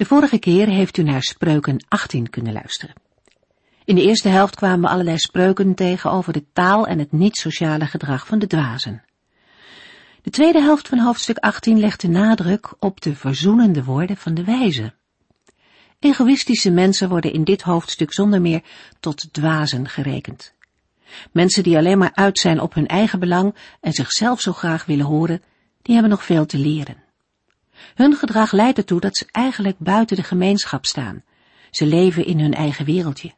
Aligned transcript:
De 0.00 0.06
vorige 0.06 0.38
keer 0.38 0.68
heeft 0.68 0.96
u 0.96 1.02
naar 1.02 1.22
Spreuken 1.22 1.84
18 1.88 2.30
kunnen 2.30 2.52
luisteren. 2.52 2.94
In 3.84 3.94
de 3.94 4.02
eerste 4.02 4.28
helft 4.28 4.56
kwamen 4.56 4.80
we 4.80 4.88
allerlei 4.88 5.18
spreuken 5.18 5.74
tegen 5.74 6.10
over 6.10 6.32
de 6.32 6.44
taal 6.52 6.86
en 6.86 6.98
het 6.98 7.12
niet-sociale 7.12 7.86
gedrag 7.86 8.26
van 8.26 8.38
de 8.38 8.46
dwazen. 8.46 9.04
De 10.22 10.30
tweede 10.30 10.60
helft 10.60 10.88
van 10.88 10.98
hoofdstuk 10.98 11.36
18 11.36 11.78
legt 11.78 12.00
de 12.00 12.08
nadruk 12.08 12.74
op 12.78 13.00
de 13.00 13.14
verzoenende 13.14 13.84
woorden 13.84 14.16
van 14.16 14.34
de 14.34 14.44
wijze. 14.44 14.92
Egoïstische 15.98 16.70
mensen 16.70 17.08
worden 17.08 17.32
in 17.32 17.44
dit 17.44 17.62
hoofdstuk 17.62 18.12
zonder 18.12 18.40
meer 18.40 18.62
tot 19.00 19.32
dwazen 19.32 19.88
gerekend. 19.88 20.54
Mensen 21.32 21.62
die 21.62 21.76
alleen 21.76 21.98
maar 21.98 22.14
uit 22.14 22.38
zijn 22.38 22.60
op 22.60 22.74
hun 22.74 22.86
eigen 22.86 23.18
belang 23.18 23.54
en 23.80 23.92
zichzelf 23.92 24.40
zo 24.40 24.52
graag 24.52 24.84
willen 24.84 25.06
horen, 25.06 25.42
die 25.82 25.92
hebben 25.94 26.10
nog 26.10 26.24
veel 26.24 26.46
te 26.46 26.58
leren. 26.58 26.99
Hun 27.94 28.14
gedrag 28.14 28.52
leidt 28.52 28.78
ertoe 28.78 29.00
dat 29.00 29.16
ze 29.16 29.26
eigenlijk 29.30 29.78
buiten 29.78 30.16
de 30.16 30.22
gemeenschap 30.22 30.86
staan. 30.86 31.22
Ze 31.70 31.86
leven 31.86 32.26
in 32.26 32.40
hun 32.40 32.54
eigen 32.54 32.84
wereldje. 32.84 33.32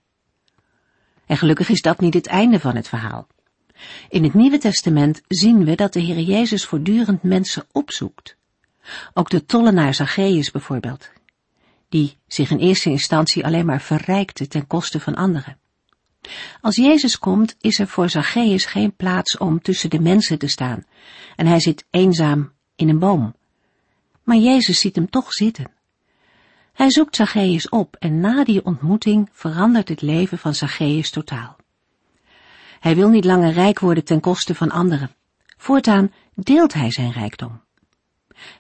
En 1.27 1.37
gelukkig 1.37 1.69
is 1.69 1.83
dat 1.83 2.01
niet 2.01 2.15
het 2.15 2.27
einde 2.27 2.61
van 2.61 2.77
het 2.77 2.89
verhaal. 2.89 3.27
In 4.09 4.23
het 4.23 4.35
Nieuwe 4.35 4.59
Testament 4.59 5.23
zien 5.29 5.65
we 5.65 5.75
dat 5.75 5.93
de 5.93 6.01
Heer 6.01 6.21
Jezus 6.21 6.65
voortdurend 6.65 7.23
mensen 7.23 7.67
opzoekt. 7.73 8.37
Ook 9.15 9.31
de 9.31 9.45
tollenaar 9.45 9.95
Zacchaeus 9.95 10.51
bijvoorbeeld, 10.51 11.11
die 11.89 12.19
zich 12.27 12.51
in 12.51 12.59
eerste 12.59 12.91
instantie 12.91 13.45
alleen 13.45 13.67
maar 13.67 13.81
verrijkte 13.81 14.49
ten 14.49 14.67
koste 14.67 15.01
van 15.01 15.15
anderen. 15.15 15.59
Als 16.61 16.77
Jezus 16.77 17.19
komt, 17.19 17.57
is 17.61 17.79
er 17.79 17.87
voor 17.87 18.09
Zacchaeus 18.09 18.65
geen 18.65 18.97
plaats 18.97 19.39
om 19.39 19.63
tussen 19.63 19.91
de 19.91 20.01
mensen 20.01 20.39
te 20.39 20.49
staan, 20.49 20.87
en 21.37 21.47
hij 21.47 21.61
zit 21.61 21.87
eenzaam 21.91 22.53
in 22.77 22.89
een 22.89 22.99
boom. 22.99 23.35
Maar 24.23 24.37
Jezus 24.37 24.81
ziet 24.81 24.97
hem 24.97 25.11
toch 25.11 25.33
zitten. 25.33 25.71
Hij 26.73 26.91
zoekt 26.91 27.17
Zacchaeus 27.17 27.69
op 27.69 27.97
en 27.99 28.21
na 28.21 28.45
die 28.45 28.65
ontmoeting 28.65 29.29
verandert 29.33 29.89
het 29.89 30.03
leven 30.03 30.39
van 30.39 30.55
Zacchaeus 30.55 31.11
totaal. 31.11 31.57
Hij 32.81 32.95
wil 32.95 33.09
niet 33.09 33.25
langer 33.25 33.53
rijk 33.53 33.79
worden 33.79 34.05
ten 34.05 34.21
koste 34.21 34.55
van 34.55 34.71
anderen. 34.71 35.11
Voortaan 35.57 36.13
deelt 36.35 36.73
hij 36.73 36.91
zijn 36.91 37.13
rijkdom. 37.13 37.61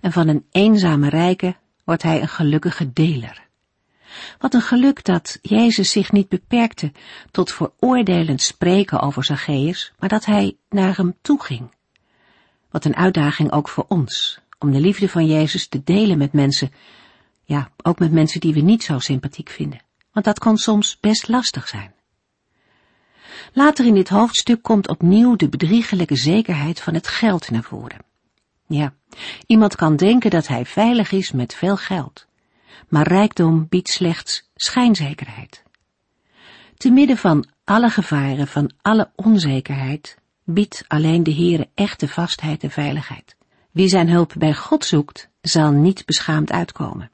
En 0.01 0.13
van 0.13 0.29
een 0.29 0.47
eenzame 0.51 1.09
rijke 1.09 1.57
wordt 1.85 2.03
hij 2.03 2.21
een 2.21 2.29
gelukkige 2.29 2.93
deler. 2.93 3.43
Wat 4.39 4.55
een 4.55 4.63
geluk 4.63 5.05
dat 5.05 5.39
Jezus 5.43 5.91
zich 5.91 6.13
niet 6.13 6.29
beperkte 6.29 6.93
tot 7.31 7.53
veroordelend 7.53 8.41
spreken 8.41 9.01
over 9.01 9.25
Zacchaeus, 9.25 9.93
maar 9.99 10.09
dat 10.09 10.25
hij 10.25 10.57
naar 10.69 10.97
hem 10.97 11.15
toe 11.23 11.43
ging. 11.43 11.75
Wat 12.71 12.85
een 12.85 12.97
uitdaging 12.97 13.53
ook 13.53 13.69
voor 13.69 13.85
ons, 13.89 14.41
om 14.63 14.73
de 14.73 14.81
liefde 14.81 15.09
van 15.09 15.27
Jezus 15.27 15.69
te 15.69 15.83
delen 15.85 16.19
met 16.19 16.33
mensen, 16.33 16.71
ja, 17.45 17.71
ook 17.83 17.99
met 17.99 18.13
mensen 18.13 18.41
die 18.41 18.55
we 18.55 18.61
niet 18.61 18.83
zo 18.83 18.99
sympathiek 18.99 19.49
vinden, 19.49 19.81
want 20.13 20.25
dat 20.25 20.39
kan 20.39 20.57
soms 20.57 20.99
best 21.01 21.29
lastig 21.29 21.69
zijn. 21.69 21.95
Later 23.53 23.87
in 23.87 23.95
dit 23.95 24.09
hoofdstuk 24.09 24.63
komt 24.63 24.89
opnieuw 24.89 25.37
de 25.37 25.49
bedriegelijke 25.49 26.17
zekerheid 26.17 26.81
van 26.81 26.95
het 26.95 27.07
geld 27.07 27.51
naar 27.51 27.63
voren. 27.63 28.05
Ja, 28.67 28.95
iemand 29.47 29.77
kan 29.77 29.97
denken 29.97 30.31
dat 30.31 30.47
hij 30.47 30.67
veilig 30.67 31.13
is 31.13 31.33
met 31.33 31.55
veel 31.55 31.77
geld, 31.77 32.27
maar 32.89 33.09
rijkdom 33.09 33.67
biedt 33.69 33.89
slechts 33.89 34.51
schijnzekerheid. 34.55 35.63
Te 36.77 36.91
midden 36.91 37.17
van 37.17 37.47
alle 37.65 37.91
gevaren, 37.91 38.47
van 38.47 38.73
alle 38.83 39.11
onzekerheid, 39.15 40.19
biedt 40.45 40.85
alleen 40.89 41.23
de 41.23 41.35
Heere 41.35 41.69
echte 41.75 42.09
vastheid 42.09 42.63
en 42.63 42.71
veiligheid. 42.71 43.37
Wie 43.73 43.89
zijn 43.89 44.09
hulp 44.09 44.33
bij 44.39 44.55
God 44.55 44.85
zoekt, 44.85 45.29
zal 45.41 45.71
niet 45.71 46.05
beschaamd 46.07 46.51
uitkomen. 46.51 47.11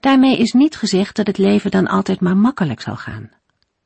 Daarmee 0.00 0.38
is 0.38 0.52
niet 0.52 0.76
gezegd 0.76 1.16
dat 1.16 1.26
het 1.26 1.38
leven 1.38 1.70
dan 1.70 1.86
altijd 1.86 2.20
maar 2.20 2.36
makkelijk 2.36 2.80
zal 2.80 2.96
gaan. 2.96 3.30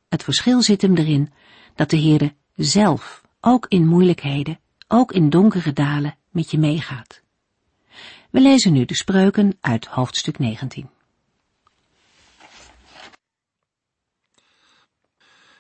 Het 0.09 0.23
verschil 0.23 0.63
zit 0.63 0.83
hem 0.83 0.97
erin 0.97 1.33
dat 1.75 1.91
de 1.91 2.01
Heere 2.01 2.35
zelf, 2.55 3.23
ook 3.41 3.67
in 3.69 3.87
moeilijkheden, 3.87 4.61
ook 4.89 5.13
in 5.13 5.31
donkere 5.31 5.73
dalen, 5.73 6.17
met 6.31 6.51
je 6.51 6.59
meegaat. 6.59 7.23
We 8.31 8.41
lezen 8.41 8.73
nu 8.73 8.85
de 8.85 8.97
spreuken 8.97 9.57
uit 9.61 9.87
hoofdstuk 9.87 10.39
19. 10.39 10.91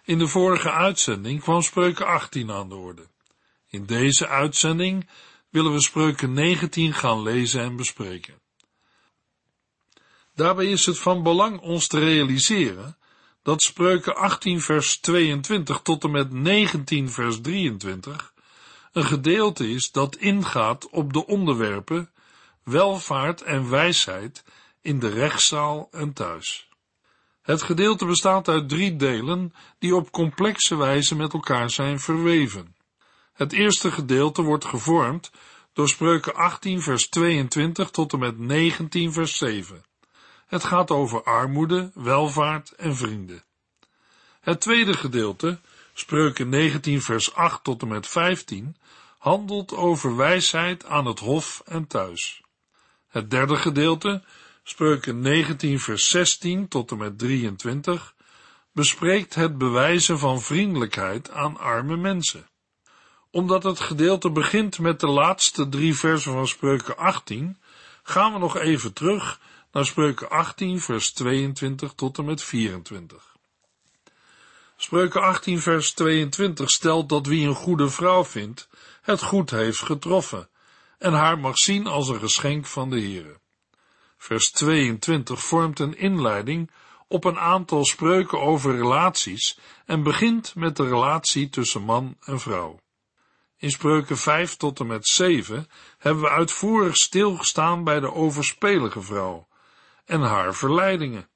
In 0.04 0.18
de 0.18 0.28
vorige 0.28 0.70
uitzending 0.70 1.40
kwam 1.40 1.62
spreuken 1.62 2.06
18 2.06 2.50
aan 2.50 2.68
de 2.68 2.74
orde. 2.74 3.06
In 3.68 3.86
deze 3.86 4.28
uitzending 4.28 5.08
willen 5.54 5.72
we 5.72 5.80
spreuken 5.80 6.32
19 6.32 6.92
gaan 6.92 7.22
lezen 7.22 7.62
en 7.62 7.76
bespreken. 7.76 8.34
Daarbij 10.34 10.66
is 10.66 10.86
het 10.86 10.98
van 10.98 11.22
belang 11.22 11.60
ons 11.60 11.86
te 11.86 11.98
realiseren 11.98 12.96
dat 13.42 13.62
spreuken 13.62 14.16
18 14.16 14.60
vers 14.60 14.96
22 14.96 15.80
tot 15.80 16.04
en 16.04 16.10
met 16.10 16.32
19 16.32 17.10
vers 17.10 17.40
23 17.40 18.32
een 18.92 19.04
gedeelte 19.04 19.70
is 19.70 19.90
dat 19.90 20.16
ingaat 20.16 20.88
op 20.90 21.12
de 21.12 21.26
onderwerpen 21.26 22.10
welvaart 22.62 23.42
en 23.42 23.70
wijsheid 23.70 24.44
in 24.80 24.98
de 24.98 25.08
rechtszaal 25.08 25.88
en 25.90 26.12
thuis. 26.12 26.68
Het 27.42 27.62
gedeelte 27.62 28.06
bestaat 28.06 28.48
uit 28.48 28.68
drie 28.68 28.96
delen 28.96 29.54
die 29.78 29.94
op 29.96 30.10
complexe 30.10 30.76
wijze 30.76 31.16
met 31.16 31.32
elkaar 31.32 31.70
zijn 31.70 32.00
verweven. 32.00 32.74
Het 33.34 33.52
eerste 33.52 33.90
gedeelte 33.90 34.42
wordt 34.42 34.64
gevormd 34.64 35.30
door 35.72 35.88
spreuken 35.88 36.34
18 36.34 36.82
vers 36.82 37.08
22 37.08 37.90
tot 37.90 38.12
en 38.12 38.18
met 38.18 38.38
19 38.38 39.12
vers 39.12 39.36
7. 39.36 39.84
Het 40.46 40.64
gaat 40.64 40.90
over 40.90 41.22
armoede, 41.22 41.90
welvaart 41.94 42.70
en 42.70 42.96
vrienden. 42.96 43.44
Het 44.40 44.60
tweede 44.60 44.94
gedeelte, 44.94 45.60
spreuken 45.94 46.48
19 46.48 47.02
vers 47.02 47.34
8 47.34 47.64
tot 47.64 47.82
en 47.82 47.88
met 47.88 48.06
15, 48.06 48.76
handelt 49.18 49.72
over 49.72 50.16
wijsheid 50.16 50.84
aan 50.84 51.06
het 51.06 51.18
hof 51.18 51.62
en 51.64 51.86
thuis. 51.86 52.42
Het 53.08 53.30
derde 53.30 53.56
gedeelte, 53.56 54.22
spreuken 54.62 55.20
19 55.20 55.80
vers 55.80 56.08
16 56.08 56.68
tot 56.68 56.90
en 56.90 56.96
met 56.96 57.18
23, 57.18 58.14
bespreekt 58.72 59.34
het 59.34 59.58
bewijzen 59.58 60.18
van 60.18 60.40
vriendelijkheid 60.40 61.30
aan 61.30 61.58
arme 61.58 61.96
mensen. 61.96 62.46
Omdat 63.34 63.62
het 63.62 63.80
gedeelte 63.80 64.30
begint 64.30 64.78
met 64.78 65.00
de 65.00 65.06
laatste 65.06 65.68
drie 65.68 65.94
versen 65.94 66.32
van 66.32 66.48
spreuken 66.48 66.96
18, 66.96 67.58
gaan 68.02 68.32
we 68.32 68.38
nog 68.38 68.56
even 68.56 68.92
terug 68.92 69.40
naar 69.72 69.84
spreuken 69.84 70.30
18 70.30 70.80
vers 70.80 71.12
22 71.12 71.92
tot 71.92 72.18
en 72.18 72.24
met 72.24 72.42
24. 72.42 73.36
Spreuken 74.76 75.22
18 75.22 75.60
vers 75.60 75.92
22 75.92 76.70
stelt 76.70 77.08
dat 77.08 77.26
wie 77.26 77.46
een 77.46 77.54
goede 77.54 77.88
vrouw 77.88 78.24
vindt, 78.24 78.68
het 79.02 79.22
goed 79.22 79.50
heeft 79.50 79.82
getroffen 79.82 80.48
en 80.98 81.12
haar 81.12 81.38
mag 81.38 81.58
zien 81.58 81.86
als 81.86 82.08
een 82.08 82.20
geschenk 82.20 82.66
van 82.66 82.90
de 82.90 83.00
Heere. 83.00 83.38
Vers 84.16 84.50
22 84.50 85.42
vormt 85.42 85.78
een 85.78 85.98
inleiding 85.98 86.70
op 87.08 87.24
een 87.24 87.38
aantal 87.38 87.84
spreuken 87.84 88.40
over 88.40 88.76
relaties 88.76 89.58
en 89.86 90.02
begint 90.02 90.54
met 90.54 90.76
de 90.76 90.88
relatie 90.88 91.48
tussen 91.48 91.82
man 91.82 92.16
en 92.20 92.40
vrouw. 92.40 92.82
In 93.64 93.70
spreuken 93.70 94.16
5 94.16 94.56
tot 94.56 94.80
en 94.80 94.86
met 94.86 95.06
7 95.06 95.68
hebben 95.98 96.22
we 96.22 96.30
uitvoerig 96.30 96.96
stilgestaan 96.96 97.84
bij 97.84 98.00
de 98.00 98.12
overspelige 98.12 99.02
vrouw 99.02 99.48
en 100.04 100.20
haar 100.20 100.54
verleidingen. 100.54 101.28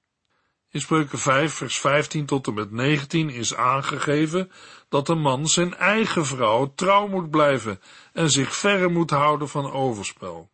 In 0.71 0.81
spreuken 0.81 1.19
5 1.19 1.55
vers 1.55 1.79
15 1.79 2.27
tot 2.27 2.47
en 2.47 2.55
met 2.55 2.71
19 2.71 3.31
is 3.31 3.55
aangegeven 3.55 4.51
dat 4.89 5.09
een 5.09 5.21
man 5.21 5.49
zijn 5.49 5.75
eigen 5.75 6.27
vrouw 6.27 6.73
trouw 6.75 7.07
moet 7.07 7.31
blijven 7.31 7.81
en 8.13 8.31
zich 8.31 8.57
verre 8.57 8.89
moet 8.89 9.11
houden 9.11 9.49
van 9.49 9.73
overspel. 9.73 10.51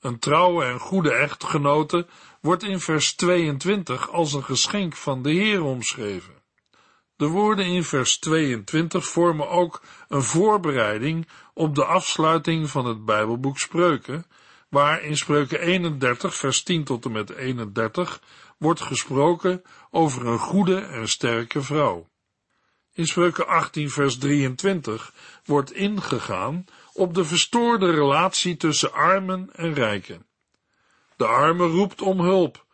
Een 0.00 0.18
trouwe 0.18 0.64
en 0.64 0.78
goede 0.78 1.12
echtgenote 1.12 2.06
wordt 2.40 2.62
in 2.62 2.80
vers 2.80 3.14
22 3.14 4.10
als 4.10 4.32
een 4.32 4.44
geschenk 4.44 4.96
van 4.96 5.22
de 5.22 5.30
Heer 5.30 5.62
omschreven. 5.62 6.35
De 7.16 7.26
woorden 7.26 7.66
in 7.66 7.84
vers 7.84 8.18
22 8.18 9.06
vormen 9.06 9.48
ook 9.48 9.82
een 10.08 10.22
voorbereiding 10.22 11.28
op 11.54 11.74
de 11.74 11.84
afsluiting 11.84 12.70
van 12.70 12.86
het 12.86 13.04
Bijbelboek 13.04 13.58
Spreuken, 13.58 14.26
waar 14.68 15.02
in 15.02 15.16
Spreuken 15.16 15.60
31 15.60 16.34
vers 16.34 16.62
10 16.62 16.84
tot 16.84 17.04
en 17.04 17.12
met 17.12 17.30
31 17.30 18.20
wordt 18.58 18.80
gesproken 18.80 19.62
over 19.90 20.26
een 20.26 20.38
goede 20.38 20.80
en 20.80 21.08
sterke 21.08 21.62
vrouw. 21.62 22.08
In 22.92 23.06
Spreuken 23.06 23.46
18 23.46 23.90
vers 23.90 24.18
23 24.18 25.12
wordt 25.44 25.72
ingegaan 25.72 26.64
op 26.92 27.14
de 27.14 27.24
verstoorde 27.24 27.90
relatie 27.90 28.56
tussen 28.56 28.92
armen 28.92 29.50
en 29.52 29.74
rijken. 29.74 30.26
De 31.16 31.26
arme 31.26 31.66
roept 31.66 32.02
om 32.02 32.20
hulp, 32.20 32.64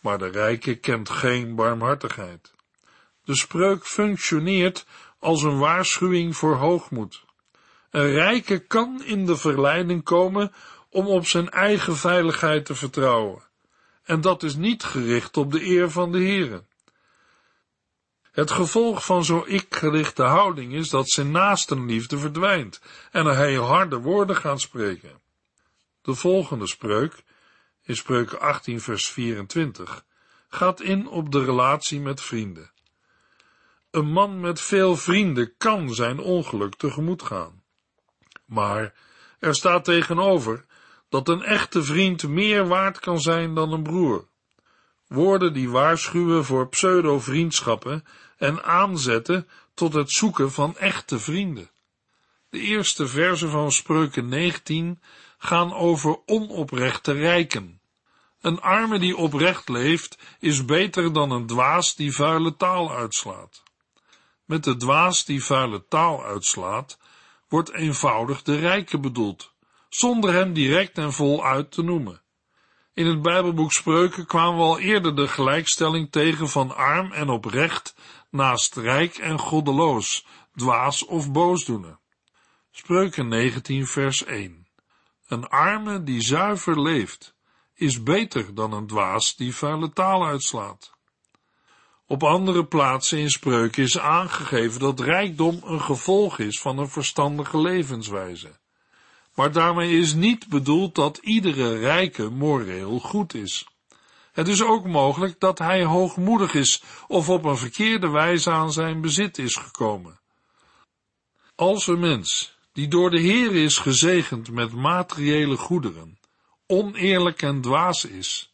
maar 0.00 0.18
de 0.18 0.28
rijke 0.28 0.74
kent 0.74 1.10
geen 1.10 1.54
barmhartigheid. 1.54 2.53
De 3.24 3.34
spreuk 3.34 3.86
functioneert 3.86 4.86
als 5.18 5.42
een 5.42 5.58
waarschuwing 5.58 6.36
voor 6.36 6.54
hoogmoed. 6.54 7.24
Een 7.90 8.10
rijke 8.10 8.58
kan 8.58 9.04
in 9.04 9.26
de 9.26 9.36
verleiding 9.36 10.02
komen 10.02 10.52
om 10.90 11.06
op 11.06 11.26
zijn 11.26 11.50
eigen 11.50 11.96
veiligheid 11.96 12.64
te 12.64 12.74
vertrouwen. 12.74 13.42
En 14.04 14.20
dat 14.20 14.42
is 14.42 14.54
niet 14.54 14.84
gericht 14.84 15.36
op 15.36 15.52
de 15.52 15.64
eer 15.64 15.90
van 15.90 16.12
de 16.12 16.18
Heere. 16.18 16.64
Het 18.32 18.50
gevolg 18.50 19.04
van 19.04 19.24
zo'n 19.24 19.48
ik-gerichte 19.48 20.22
houding 20.22 20.72
is 20.72 20.88
dat 20.88 21.08
zijn 21.08 21.30
naastenliefde 21.30 22.18
verdwijnt 22.18 22.80
en 23.10 23.26
hij 23.26 23.54
harde 23.54 23.96
woorden 23.96 24.36
gaat 24.36 24.60
spreken. 24.60 25.20
De 26.02 26.14
volgende 26.14 26.66
spreuk, 26.66 27.22
in 27.82 27.96
spreuken 27.96 28.40
18 28.40 28.80
vers 28.80 29.08
24, 29.08 30.04
gaat 30.48 30.80
in 30.80 31.08
op 31.08 31.32
de 31.32 31.44
relatie 31.44 32.00
met 32.00 32.20
vrienden. 32.20 32.72
Een 33.94 34.12
man 34.12 34.40
met 34.40 34.60
veel 34.60 34.96
vrienden 34.96 35.56
kan 35.56 35.94
zijn 35.94 36.18
ongeluk 36.18 36.74
tegemoet 36.74 37.22
gaan. 37.22 37.62
Maar 38.46 38.94
er 39.38 39.54
staat 39.54 39.84
tegenover 39.84 40.64
dat 41.08 41.28
een 41.28 41.42
echte 41.42 41.82
vriend 41.82 42.28
meer 42.28 42.68
waard 42.68 42.98
kan 42.98 43.20
zijn 43.20 43.54
dan 43.54 43.72
een 43.72 43.82
broer. 43.82 44.28
Woorden 45.06 45.52
die 45.52 45.70
waarschuwen 45.70 46.44
voor 46.44 46.68
pseudo-vriendschappen 46.68 48.04
en 48.36 48.64
aanzetten 48.64 49.48
tot 49.74 49.92
het 49.92 50.10
zoeken 50.10 50.52
van 50.52 50.76
echte 50.76 51.18
vrienden. 51.18 51.70
De 52.50 52.58
eerste 52.58 53.06
versen 53.06 53.50
van 53.50 53.72
Spreuken 53.72 54.28
19 54.28 55.02
gaan 55.38 55.72
over 55.72 56.18
onoprechte 56.26 57.12
rijken. 57.12 57.80
Een 58.40 58.60
arme 58.60 58.98
die 58.98 59.16
oprecht 59.16 59.68
leeft 59.68 60.18
is 60.38 60.64
beter 60.64 61.12
dan 61.12 61.30
een 61.30 61.46
dwaas 61.46 61.94
die 61.94 62.12
vuile 62.12 62.56
taal 62.56 62.94
uitslaat. 62.94 63.63
Met 64.44 64.64
de 64.64 64.76
dwaas 64.76 65.24
die 65.24 65.44
vuile 65.44 65.88
taal 65.88 66.24
uitslaat, 66.24 66.98
wordt 67.48 67.72
eenvoudig 67.72 68.42
de 68.42 68.56
rijke 68.58 68.98
bedoeld, 68.98 69.52
zonder 69.88 70.32
hem 70.32 70.52
direct 70.52 70.98
en 70.98 71.12
voluit 71.12 71.70
te 71.70 71.82
noemen. 71.82 72.22
In 72.94 73.06
het 73.06 73.22
Bijbelboek 73.22 73.72
Spreuken 73.72 74.26
kwamen 74.26 74.56
we 74.56 74.62
al 74.62 74.78
eerder 74.78 75.16
de 75.16 75.28
gelijkstelling 75.28 76.10
tegen 76.10 76.48
van 76.48 76.76
arm 76.76 77.12
en 77.12 77.28
oprecht 77.28 77.94
naast 78.30 78.76
rijk 78.76 79.18
en 79.18 79.38
goddeloos, 79.38 80.26
dwaas 80.54 81.04
of 81.04 81.32
boosdoener. 81.32 81.98
Spreuken 82.70 83.28
19 83.28 83.86
vers 83.86 84.24
1 84.24 84.66
Een 85.26 85.48
arme 85.48 86.02
die 86.02 86.20
zuiver 86.20 86.80
leeft, 86.80 87.34
is 87.74 88.02
beter 88.02 88.54
dan 88.54 88.72
een 88.72 88.86
dwaas 88.86 89.36
die 89.36 89.54
vuile 89.54 89.92
taal 89.92 90.26
uitslaat. 90.26 90.93
Op 92.06 92.22
andere 92.22 92.64
plaatsen 92.64 93.18
in 93.18 93.30
spreuken 93.30 93.82
is 93.82 93.98
aangegeven 93.98 94.80
dat 94.80 95.00
rijkdom 95.00 95.60
een 95.64 95.80
gevolg 95.80 96.38
is 96.38 96.60
van 96.60 96.78
een 96.78 96.88
verstandige 96.88 97.60
levenswijze. 97.60 98.58
Maar 99.34 99.52
daarmee 99.52 99.98
is 99.98 100.14
niet 100.14 100.48
bedoeld 100.48 100.94
dat 100.94 101.16
iedere 101.16 101.78
rijke 101.78 102.30
moreel 102.30 102.98
goed 103.00 103.34
is. 103.34 103.66
Het 104.32 104.48
is 104.48 104.62
ook 104.62 104.86
mogelijk 104.86 105.40
dat 105.40 105.58
hij 105.58 105.84
hoogmoedig 105.84 106.54
is 106.54 106.82
of 107.06 107.28
op 107.28 107.44
een 107.44 107.56
verkeerde 107.56 108.08
wijze 108.08 108.50
aan 108.50 108.72
zijn 108.72 109.00
bezit 109.00 109.38
is 109.38 109.56
gekomen. 109.56 110.20
Als 111.54 111.86
een 111.86 112.00
mens, 112.00 112.56
die 112.72 112.88
door 112.88 113.10
de 113.10 113.20
Heer 113.20 113.54
is 113.54 113.78
gezegend 113.78 114.50
met 114.50 114.72
materiële 114.72 115.56
goederen, 115.56 116.18
oneerlijk 116.66 117.42
en 117.42 117.60
dwaas 117.60 118.04
is, 118.04 118.53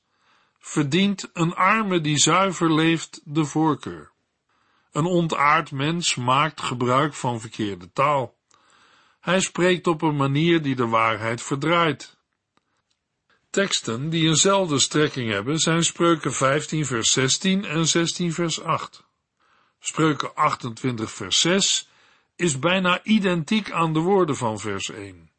verdient 0.60 1.30
een 1.32 1.54
arme 1.54 2.00
die 2.00 2.18
zuiver 2.18 2.74
leeft 2.74 3.20
de 3.24 3.44
voorkeur. 3.44 4.10
Een 4.92 5.04
ontaard 5.04 5.70
mens 5.70 6.14
maakt 6.14 6.60
gebruik 6.60 7.14
van 7.14 7.40
verkeerde 7.40 7.92
taal. 7.92 8.34
Hij 9.20 9.40
spreekt 9.40 9.86
op 9.86 10.02
een 10.02 10.16
manier 10.16 10.62
die 10.62 10.74
de 10.76 10.86
waarheid 10.86 11.42
verdraait. 11.42 12.18
Teksten 13.50 14.10
die 14.10 14.28
eenzelfde 14.28 14.78
strekking 14.78 15.30
hebben 15.30 15.58
zijn 15.58 15.84
spreuken 15.84 16.32
15 16.32 16.86
vers 16.86 17.12
16 17.12 17.64
en 17.64 17.86
16 17.86 18.32
vers 18.32 18.62
8. 18.62 19.04
Spreuken 19.80 20.34
28 20.34 21.10
vers 21.10 21.40
6 21.40 21.88
is 22.36 22.58
bijna 22.58 23.04
identiek 23.04 23.70
aan 23.70 23.92
de 23.92 23.98
woorden 23.98 24.36
van 24.36 24.58
vers 24.58 24.90
1. 24.90 25.30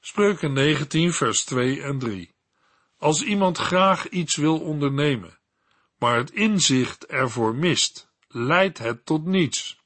Spreuken 0.00 0.52
19 0.52 1.12
vers 1.12 1.44
2 1.44 1.82
en 1.82 1.98
3. 1.98 2.31
Als 3.02 3.22
iemand 3.22 3.58
graag 3.58 4.08
iets 4.08 4.36
wil 4.36 4.60
ondernemen, 4.60 5.38
maar 5.98 6.16
het 6.16 6.30
inzicht 6.30 7.06
ervoor 7.06 7.54
mist, 7.54 8.10
leidt 8.28 8.78
het 8.78 9.06
tot 9.06 9.24
niets. 9.24 9.80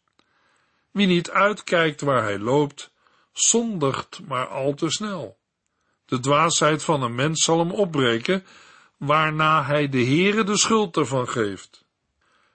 Wie 0.91 1.07
niet 1.07 1.31
uitkijkt 1.31 2.01
waar 2.01 2.23
hij 2.23 2.39
loopt, 2.39 2.93
zondigt 3.33 4.21
maar 4.27 4.47
al 4.47 4.75
te 4.75 4.91
snel. 4.91 5.39
De 6.05 6.21
dwaasheid 6.21 6.85
van 6.85 7.03
een 7.03 7.15
mens 7.15 7.45
zal 7.45 7.59
hem 7.59 7.71
opbreken, 7.71 8.45
waarna 8.97 9.65
hij 9.65 9.89
de 9.89 10.05
Heere 10.05 10.45
de 10.45 10.59
schuld 10.59 10.97
ervan 10.97 11.29
geeft. 11.29 11.85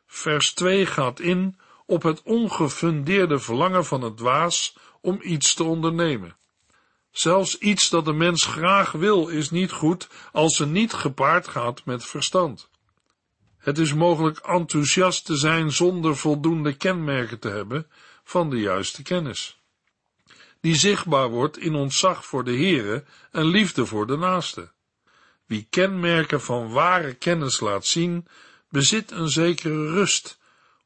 Vers 0.05 0.53
2 0.53 0.85
gaat 0.85 1.19
in 1.19 1.59
op 1.85 2.03
het 2.03 2.21
ongefundeerde 2.23 3.39
verlangen 3.39 3.85
van 3.85 4.01
het 4.01 4.17
dwaas 4.17 4.77
om 4.99 5.19
iets 5.21 5.53
te 5.53 5.63
ondernemen. 5.63 6.35
Zelfs 7.11 7.57
iets 7.57 7.89
dat 7.89 8.05
de 8.05 8.13
mens 8.13 8.45
graag 8.45 8.91
wil 8.91 9.27
is 9.27 9.49
niet 9.49 9.71
goed 9.71 10.07
als 10.31 10.55
ze 10.55 10.65
niet 10.65 10.93
gepaard 10.93 11.47
gaat 11.47 11.85
met 11.85 12.05
verstand. 12.05 12.69
Het 13.57 13.77
is 13.77 13.93
mogelijk 13.93 14.37
enthousiast 14.37 15.25
te 15.25 15.35
zijn 15.35 15.71
zonder 15.71 16.17
voldoende 16.17 16.73
kenmerken 16.73 17.39
te 17.39 17.49
hebben 17.49 17.87
van 18.23 18.49
de 18.49 18.59
juiste 18.59 19.03
kennis, 19.03 19.61
die 20.61 20.75
zichtbaar 20.75 21.29
wordt 21.29 21.57
in 21.57 21.75
ontzag 21.75 22.25
voor 22.25 22.43
de 22.43 22.55
Heere 22.55 23.03
en 23.31 23.45
liefde 23.45 23.85
voor 23.85 24.07
de 24.07 24.17
naaste. 24.17 24.71
Wie 25.45 25.67
kenmerken 25.69 26.41
van 26.41 26.71
ware 26.71 27.13
kennis 27.13 27.59
laat 27.59 27.85
zien, 27.85 28.27
bezit 28.69 29.11
een 29.11 29.29
zekere 29.29 29.91
rust, 29.91 30.39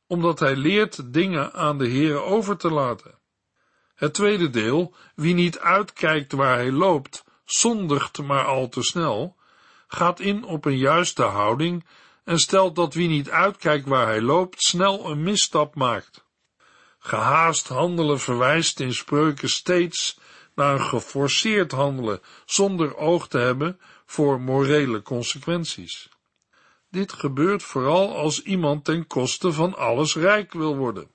omdat 0.07 0.39
hij 0.39 0.55
leert 0.55 1.13
dingen 1.13 1.53
aan 1.53 1.77
de 1.77 1.89
Heere 1.89 2.19
over 2.19 2.57
te 2.57 2.71
laten. 2.71 3.17
Het 3.95 4.13
tweede 4.13 4.49
deel, 4.49 4.93
wie 5.15 5.33
niet 5.33 5.59
uitkijkt 5.59 6.31
waar 6.31 6.55
hij 6.55 6.71
loopt, 6.71 7.23
zondigt 7.45 8.21
maar 8.21 8.45
al 8.45 8.69
te 8.69 8.83
snel, 8.83 9.35
gaat 9.87 10.19
in 10.19 10.43
op 10.43 10.65
een 10.65 10.77
juiste 10.77 11.23
houding 11.23 11.85
en 12.23 12.37
stelt 12.37 12.75
dat 12.75 12.93
wie 12.93 13.07
niet 13.07 13.29
uitkijkt 13.29 13.87
waar 13.87 14.07
hij 14.07 14.21
loopt, 14.21 14.63
snel 14.63 15.09
een 15.09 15.23
misstap 15.23 15.75
maakt. 15.75 16.25
Gehaast 16.99 17.67
handelen 17.67 18.19
verwijst 18.19 18.79
in 18.79 18.93
spreuken 18.93 19.49
steeds 19.49 20.19
naar 20.55 20.73
een 20.73 20.85
geforceerd 20.85 21.71
handelen, 21.71 22.21
zonder 22.45 22.97
oog 22.97 23.27
te 23.27 23.37
hebben 23.37 23.79
voor 24.05 24.41
morele 24.41 25.01
consequenties. 25.01 26.09
Dit 26.89 27.13
gebeurt 27.13 27.63
vooral 27.63 28.15
als 28.15 28.41
iemand 28.41 28.85
ten 28.85 29.07
koste 29.07 29.51
van 29.51 29.75
alles 29.75 30.15
rijk 30.15 30.53
wil 30.53 30.75
worden. 30.75 31.14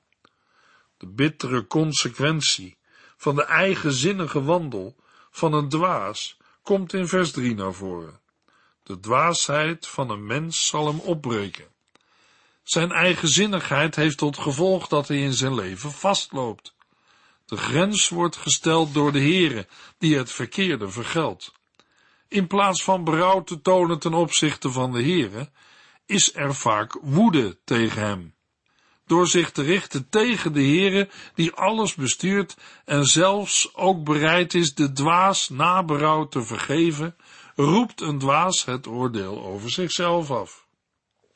De 1.00 1.06
bittere 1.06 1.66
consequentie 1.66 2.76
van 3.16 3.34
de 3.34 3.44
eigenzinnige 3.44 4.42
wandel 4.42 4.96
van 5.30 5.52
een 5.52 5.68
dwaas 5.68 6.36
komt 6.62 6.92
in 6.92 7.08
vers 7.08 7.30
3 7.30 7.54
naar 7.54 7.74
voren. 7.74 8.20
De 8.82 9.00
dwaasheid 9.00 9.86
van 9.86 10.10
een 10.10 10.26
mens 10.26 10.66
zal 10.66 10.86
hem 10.86 10.98
opbreken. 10.98 11.64
Zijn 12.62 12.92
eigenzinnigheid 12.92 13.96
heeft 13.96 14.18
tot 14.18 14.38
gevolg 14.38 14.88
dat 14.88 15.08
hij 15.08 15.22
in 15.22 15.32
zijn 15.32 15.54
leven 15.54 15.92
vastloopt. 15.92 16.74
De 17.46 17.56
grens 17.56 18.08
wordt 18.08 18.36
gesteld 18.36 18.94
door 18.94 19.12
de 19.12 19.20
Heere, 19.20 19.66
die 19.98 20.16
het 20.16 20.32
verkeerde 20.32 20.88
vergeldt. 20.88 21.52
In 22.28 22.46
plaats 22.46 22.84
van 22.84 23.04
berouw 23.04 23.42
te 23.42 23.60
tonen 23.60 23.98
ten 23.98 24.14
opzichte 24.14 24.70
van 24.70 24.92
de 24.92 25.02
Heere, 25.02 25.50
is 26.06 26.34
er 26.34 26.54
vaak 26.54 26.98
woede 27.02 27.58
tegen 27.64 28.02
hem 28.02 28.34
door 29.10 29.26
zich 29.26 29.50
te 29.50 29.62
richten 29.62 30.08
tegen 30.08 30.52
de 30.52 30.62
Heere 30.62 31.08
die 31.34 31.52
alles 31.52 31.94
bestuurt 31.94 32.56
en 32.84 33.04
zelfs 33.04 33.74
ook 33.74 34.04
bereid 34.04 34.54
is 34.54 34.74
de 34.74 34.92
dwaas 34.92 35.48
na 35.48 35.84
berouw 35.84 36.28
te 36.28 36.42
vergeven, 36.42 37.16
roept 37.56 38.00
een 38.00 38.18
dwaas 38.18 38.64
het 38.64 38.86
oordeel 38.86 39.44
over 39.44 39.70
zichzelf 39.70 40.30
af. 40.30 40.66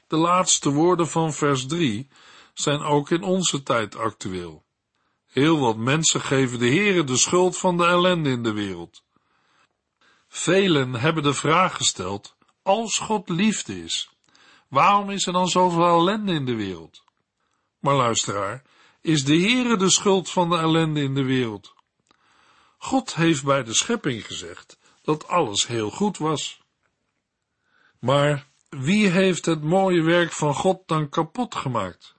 De 0.07 0.16
laatste 0.16 0.71
woorden 0.71 1.09
van 1.09 1.33
vers 1.33 1.66
3 1.66 2.09
zijn 2.52 2.81
ook 2.81 3.11
in 3.11 3.23
onze 3.23 3.62
tijd 3.62 3.97
actueel. 3.97 4.64
Heel 5.26 5.59
wat 5.59 5.76
mensen 5.76 6.21
geven 6.21 6.59
de 6.59 6.69
Heere 6.69 7.04
de 7.04 7.16
schuld 7.16 7.59
van 7.59 7.76
de 7.76 7.85
ellende 7.85 8.31
in 8.31 8.43
de 8.43 8.52
wereld. 8.52 9.02
Velen 10.28 10.95
hebben 10.95 11.23
de 11.23 11.35
vraag 11.35 11.76
gesteld, 11.76 12.37
als 12.62 12.99
God 12.99 13.28
liefde 13.28 13.83
is, 13.83 14.09
Waarom 14.69 15.11
is 15.11 15.26
er 15.26 15.33
dan 15.33 15.49
zoveel 15.49 15.87
ellende 15.87 16.33
in 16.33 16.45
de 16.45 16.54
wereld? 16.54 17.03
Maar 17.85 17.95
luisteraar, 17.95 18.62
is 19.00 19.25
de 19.25 19.41
Heere 19.41 19.76
de 19.76 19.91
schuld 19.91 20.31
van 20.31 20.50
de 20.50 20.57
ellende 20.57 21.03
in 21.03 21.14
de 21.14 21.23
wereld? 21.23 21.75
God 22.79 23.14
heeft 23.14 23.45
bij 23.45 23.62
de 23.62 23.75
schepping 23.75 24.26
gezegd 24.26 24.79
dat 25.03 25.29
alles 25.29 25.67
heel 25.67 25.91
goed 25.91 26.19
was. 26.19 26.61
Maar 27.99 28.47
wie 28.69 29.09
heeft 29.09 29.45
het 29.45 29.62
mooie 29.62 30.03
werk 30.03 30.33
van 30.33 30.55
God 30.55 30.83
dan 30.87 31.09
kapot 31.09 31.55
gemaakt? 31.55 32.14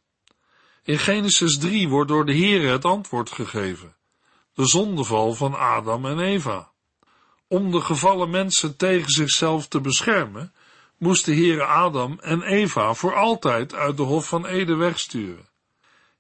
In 0.84 1.00
Genesis 1.00 1.57
3 1.57 1.89
wordt 1.89 2.10
door 2.10 2.25
de 2.25 2.38
Heere 2.38 2.67
het 2.67 2.86
antwoord 2.86 3.31
gegeven. 3.31 3.95
De 4.53 4.67
zondeval 4.67 5.34
van 5.34 5.53
Adam 5.53 6.05
en 6.05 6.19
Eva. 6.19 6.72
Om 7.48 7.72
de 7.72 7.81
gevallen 7.81 8.29
mensen 8.29 8.77
tegen 8.77 9.10
zichzelf 9.10 9.67
te 9.67 9.81
beschermen, 9.81 10.53
moest 10.98 11.25
de 11.25 11.34
Heere 11.34 11.63
Adam 11.63 12.19
en 12.19 12.41
Eva 12.41 12.93
voor 12.93 13.15
altijd 13.15 13.74
uit 13.74 13.98
de 13.98 14.03
Hof 14.03 14.27
van 14.27 14.45
Eden 14.45 14.77
wegsturen. 14.77 15.53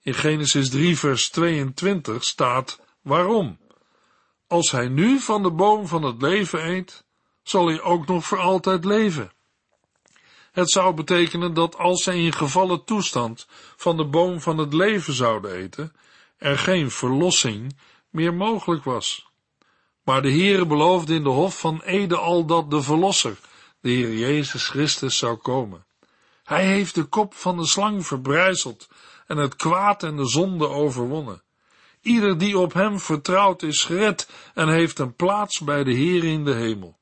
In 0.05 0.13
Genesis 0.13 0.69
3 0.69 0.97
vers 0.97 1.29
22 1.29 2.23
staat 2.23 2.79
waarom. 3.01 3.57
Als 4.47 4.71
hij 4.71 4.87
nu 4.87 5.19
van 5.19 5.43
de 5.43 5.51
boom 5.51 5.87
van 5.87 6.03
het 6.03 6.21
leven 6.21 6.65
eet, 6.65 7.05
zal 7.43 7.67
hij 7.67 7.81
ook 7.81 8.07
nog 8.07 8.25
voor 8.25 8.39
altijd 8.39 8.85
leven. 8.85 9.31
Het 10.51 10.71
zou 10.71 10.93
betekenen 10.93 11.53
dat 11.53 11.77
als 11.77 12.03
zij 12.03 12.23
in 12.23 12.33
gevallen 12.33 12.83
toestand 12.83 13.47
van 13.75 13.97
de 13.97 14.05
boom 14.05 14.41
van 14.41 14.57
het 14.57 14.73
leven 14.73 15.13
zouden 15.13 15.51
eten, 15.51 15.93
er 16.37 16.57
geen 16.57 16.91
verlossing 16.91 17.77
meer 18.09 18.33
mogelijk 18.33 18.83
was. 18.83 19.27
Maar 20.03 20.21
de 20.21 20.31
Heere 20.31 20.65
beloofde 20.65 21.13
in 21.13 21.23
de 21.23 21.29
hof 21.29 21.59
van 21.59 21.81
Ede 21.81 22.17
al 22.17 22.45
dat 22.45 22.71
de 22.71 22.81
Verlosser, 22.81 23.37
de 23.81 23.89
Heer 23.89 24.13
Jezus 24.13 24.67
Christus, 24.67 25.17
zou 25.17 25.35
komen. 25.35 25.85
Hij 26.43 26.65
heeft 26.65 26.95
de 26.95 27.03
kop 27.03 27.33
van 27.33 27.57
de 27.57 27.65
slang 27.65 28.05
verbrijzeld 28.07 28.87
en 29.25 29.37
het 29.37 29.55
kwaad 29.55 30.03
en 30.03 30.15
de 30.15 30.27
zonde 30.27 30.67
overwonnen. 30.67 31.43
Ieder 32.01 32.37
die 32.37 32.57
op 32.57 32.73
hem 32.73 32.99
vertrouwt 32.99 33.63
is 33.63 33.83
gered 33.83 34.29
en 34.53 34.69
heeft 34.69 34.99
een 34.99 35.15
plaats 35.15 35.59
bij 35.59 35.83
de 35.83 35.93
Heer 35.93 36.23
in 36.23 36.45
de 36.45 36.53
hemel. 36.53 36.97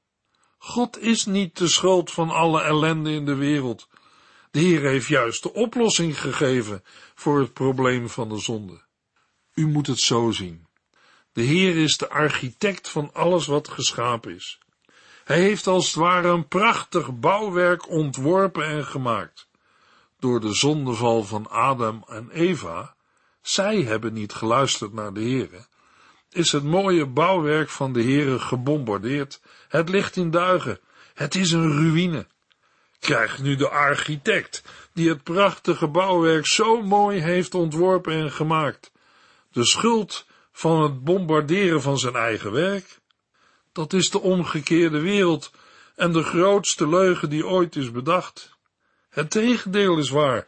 God 0.57 0.99
is 0.99 1.25
niet 1.25 1.57
de 1.57 1.67
schuld 1.67 2.11
van 2.11 2.29
alle 2.29 2.61
ellende 2.61 3.11
in 3.11 3.25
de 3.25 3.35
wereld. 3.35 3.87
De 4.51 4.59
Heer 4.59 4.81
heeft 4.81 5.07
juist 5.07 5.43
de 5.43 5.53
oplossing 5.53 6.19
gegeven 6.19 6.83
voor 7.15 7.39
het 7.39 7.53
probleem 7.53 8.09
van 8.09 8.29
de 8.29 8.39
zonde. 8.39 8.81
U 9.53 9.67
moet 9.67 9.87
het 9.87 9.99
zo 9.99 10.31
zien. 10.31 10.67
De 11.33 11.41
Heer 11.41 11.77
is 11.77 11.97
de 11.97 12.09
architect 12.09 12.89
van 12.89 13.09
alles 13.13 13.45
wat 13.45 13.67
geschapen 13.67 14.35
is. 14.35 14.59
Hij 15.23 15.39
heeft 15.39 15.67
als 15.67 15.85
het 15.85 15.95
ware 15.95 16.27
een 16.27 16.47
prachtig 16.47 17.19
bouwwerk 17.19 17.89
ontworpen 17.89 18.65
en 18.65 18.85
gemaakt. 18.85 19.47
Door 20.23 20.39
de 20.39 20.53
zondeval 20.53 21.23
van 21.23 21.49
Adam 21.49 22.03
en 22.07 22.29
Eva, 22.31 22.95
zij 23.41 23.81
hebben 23.81 24.13
niet 24.13 24.33
geluisterd 24.33 24.93
naar 24.93 25.13
de 25.13 25.19
Heere, 25.19 25.65
is 26.29 26.51
het 26.51 26.63
mooie 26.63 27.05
bouwwerk 27.05 27.69
van 27.69 27.93
de 27.93 28.03
Heere 28.03 28.39
gebombardeerd. 28.39 29.41
Het 29.67 29.89
ligt 29.89 30.15
in 30.15 30.31
duigen. 30.31 30.79
Het 31.13 31.35
is 31.35 31.51
een 31.51 31.71
ruïne. 31.71 32.25
Krijgt 32.99 33.41
nu 33.41 33.55
de 33.55 33.69
architect, 33.69 34.63
die 34.93 35.09
het 35.09 35.23
prachtige 35.23 35.87
bouwwerk 35.87 36.47
zo 36.47 36.81
mooi 36.81 37.19
heeft 37.19 37.55
ontworpen 37.55 38.13
en 38.13 38.31
gemaakt, 38.31 38.91
de 39.51 39.65
schuld 39.65 40.25
van 40.51 40.81
het 40.81 41.03
bombarderen 41.03 41.81
van 41.81 41.97
zijn 41.97 42.15
eigen 42.15 42.51
werk? 42.51 42.99
Dat 43.71 43.93
is 43.93 44.09
de 44.09 44.21
omgekeerde 44.21 44.99
wereld 44.99 45.51
en 45.95 46.11
de 46.11 46.23
grootste 46.23 46.89
leugen 46.89 47.29
die 47.29 47.47
ooit 47.47 47.75
is 47.75 47.91
bedacht. 47.91 48.52
Het 49.13 49.31
tegendeel 49.31 49.97
is 49.97 50.09
waar, 50.09 50.47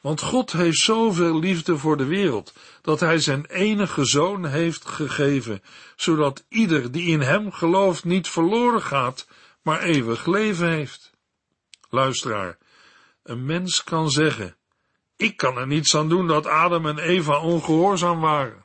want 0.00 0.20
God 0.20 0.52
heeft 0.52 0.78
zoveel 0.78 1.38
liefde 1.38 1.78
voor 1.78 1.96
de 1.96 2.04
wereld, 2.04 2.52
dat 2.82 3.00
Hij 3.00 3.18
zijn 3.18 3.46
enige 3.46 4.04
zoon 4.04 4.46
heeft 4.46 4.86
gegeven, 4.86 5.62
zodat 5.96 6.44
ieder 6.48 6.92
die 6.92 7.10
in 7.10 7.20
Hem 7.20 7.52
gelooft 7.52 8.04
niet 8.04 8.28
verloren 8.28 8.82
gaat, 8.82 9.28
maar 9.62 9.82
eeuwig 9.82 10.26
leven 10.26 10.68
heeft. 10.68 11.10
Luisteraar, 11.90 12.58
een 13.22 13.44
mens 13.44 13.84
kan 13.84 14.10
zeggen, 14.10 14.56
ik 15.16 15.36
kan 15.36 15.56
er 15.56 15.66
niets 15.66 15.94
aan 15.96 16.08
doen 16.08 16.26
dat 16.26 16.46
Adam 16.46 16.86
en 16.86 16.98
Eva 16.98 17.40
ongehoorzaam 17.40 18.20
waren. 18.20 18.64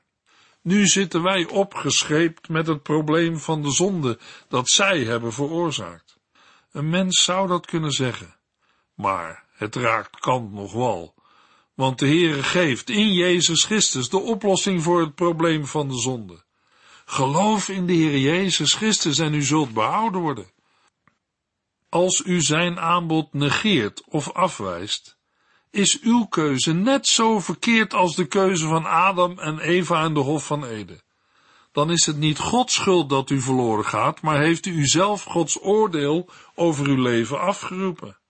Nu 0.61 0.87
zitten 0.87 1.23
wij 1.23 1.45
opgescheept 1.45 2.49
met 2.49 2.67
het 2.67 2.83
probleem 2.83 3.37
van 3.37 3.61
de 3.61 3.71
zonde 3.71 4.19
dat 4.47 4.69
zij 4.69 5.03
hebben 5.03 5.33
veroorzaakt. 5.33 6.17
Een 6.71 6.89
mens 6.89 7.23
zou 7.23 7.47
dat 7.47 7.65
kunnen 7.65 7.91
zeggen, 7.91 8.35
maar 9.01 9.43
het 9.53 9.75
raakt 9.75 10.19
kant 10.19 10.53
nog 10.53 10.73
wel, 10.73 11.13
want 11.73 11.99
de 11.99 12.07
Heere 12.07 12.43
geeft 12.43 12.89
in 12.89 13.13
Jezus 13.13 13.63
Christus 13.63 14.09
de 14.09 14.19
oplossing 14.19 14.83
voor 14.83 14.99
het 14.99 15.15
probleem 15.15 15.65
van 15.65 15.87
de 15.87 15.99
zonde. 15.99 16.43
Geloof 17.05 17.69
in 17.69 17.85
de 17.85 17.93
Heer 17.93 18.17
Jezus 18.17 18.73
Christus 18.73 19.19
en 19.19 19.33
u 19.33 19.43
zult 19.43 19.73
behouden 19.73 20.21
worden. 20.21 20.51
Als 21.89 22.21
u 22.25 22.41
zijn 22.41 22.79
aanbod 22.79 23.33
negeert 23.33 24.03
of 24.05 24.31
afwijst, 24.31 25.17
is 25.71 25.99
uw 26.01 26.25
keuze 26.25 26.73
net 26.73 27.07
zo 27.07 27.39
verkeerd 27.39 27.93
als 27.93 28.15
de 28.15 28.25
keuze 28.25 28.67
van 28.67 28.85
Adam 28.85 29.39
en 29.39 29.59
Eva 29.59 30.05
in 30.05 30.13
de 30.13 30.19
Hof 30.19 30.45
van 30.45 30.65
Eden. 30.65 31.01
Dan 31.71 31.91
is 31.91 32.05
het 32.05 32.17
niet 32.17 32.39
Gods 32.39 32.73
schuld 32.73 33.09
dat 33.09 33.29
u 33.29 33.41
verloren 33.41 33.85
gaat, 33.85 34.21
maar 34.21 34.39
heeft 34.39 34.65
u 34.65 34.85
zelf 34.85 35.23
Gods 35.23 35.61
oordeel 35.61 36.29
over 36.55 36.87
uw 36.87 37.01
leven 37.01 37.39
afgeroepen. 37.39 38.20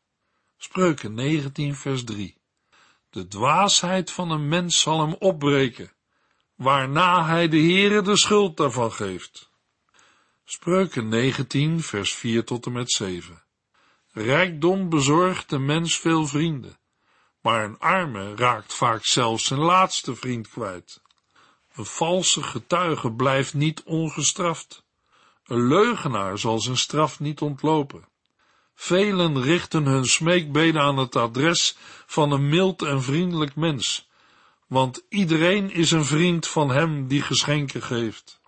Spreuken 0.63 1.13
19 1.13 1.75
vers 1.75 2.03
3 2.03 2.37
De 3.09 3.27
dwaasheid 3.27 4.11
van 4.11 4.31
een 4.31 4.47
mens 4.47 4.81
zal 4.81 4.99
hem 4.99 5.13
opbreken, 5.13 5.91
waarna 6.55 7.25
hij 7.25 7.47
de 7.47 7.57
Heere 7.57 8.01
de 8.01 8.17
schuld 8.17 8.57
daarvan 8.57 8.91
geeft. 8.91 9.49
Spreuken 10.45 11.07
19 11.07 11.81
vers 11.81 12.13
4 12.13 12.45
tot 12.45 12.65
en 12.65 12.71
met 12.71 12.91
7 12.91 13.43
Rijkdom 14.11 14.89
bezorgt 14.89 15.49
de 15.49 15.59
mens 15.59 15.99
veel 15.99 16.27
vrienden 16.27 16.79
maar 17.41 17.63
een 17.63 17.79
arme 17.79 18.35
raakt 18.35 18.73
vaak 18.73 19.05
zelfs 19.05 19.45
zijn 19.45 19.59
laatste 19.59 20.15
vriend 20.15 20.49
kwijt. 20.49 21.01
Een 21.75 21.85
valse 21.85 22.43
getuige 22.43 23.11
blijft 23.11 23.53
niet 23.53 23.83
ongestraft. 23.83 24.83
Een 25.45 25.67
leugenaar 25.67 26.37
zal 26.37 26.59
zijn 26.59 26.77
straf 26.77 27.19
niet 27.19 27.41
ontlopen. 27.41 28.09
Velen 28.73 29.41
richten 29.41 29.85
hun 29.85 30.05
smeekbeden 30.05 30.81
aan 30.81 30.97
het 30.97 31.15
adres 31.15 31.77
van 32.05 32.31
een 32.31 32.49
mild 32.49 32.81
en 32.81 33.03
vriendelijk 33.03 33.55
mens, 33.55 34.09
want 34.67 35.05
iedereen 35.09 35.71
is 35.71 35.91
een 35.91 36.05
vriend 36.05 36.47
van 36.47 36.69
hem 36.69 37.07
die 37.07 37.21
geschenken 37.21 37.81
geeft. 37.81 38.41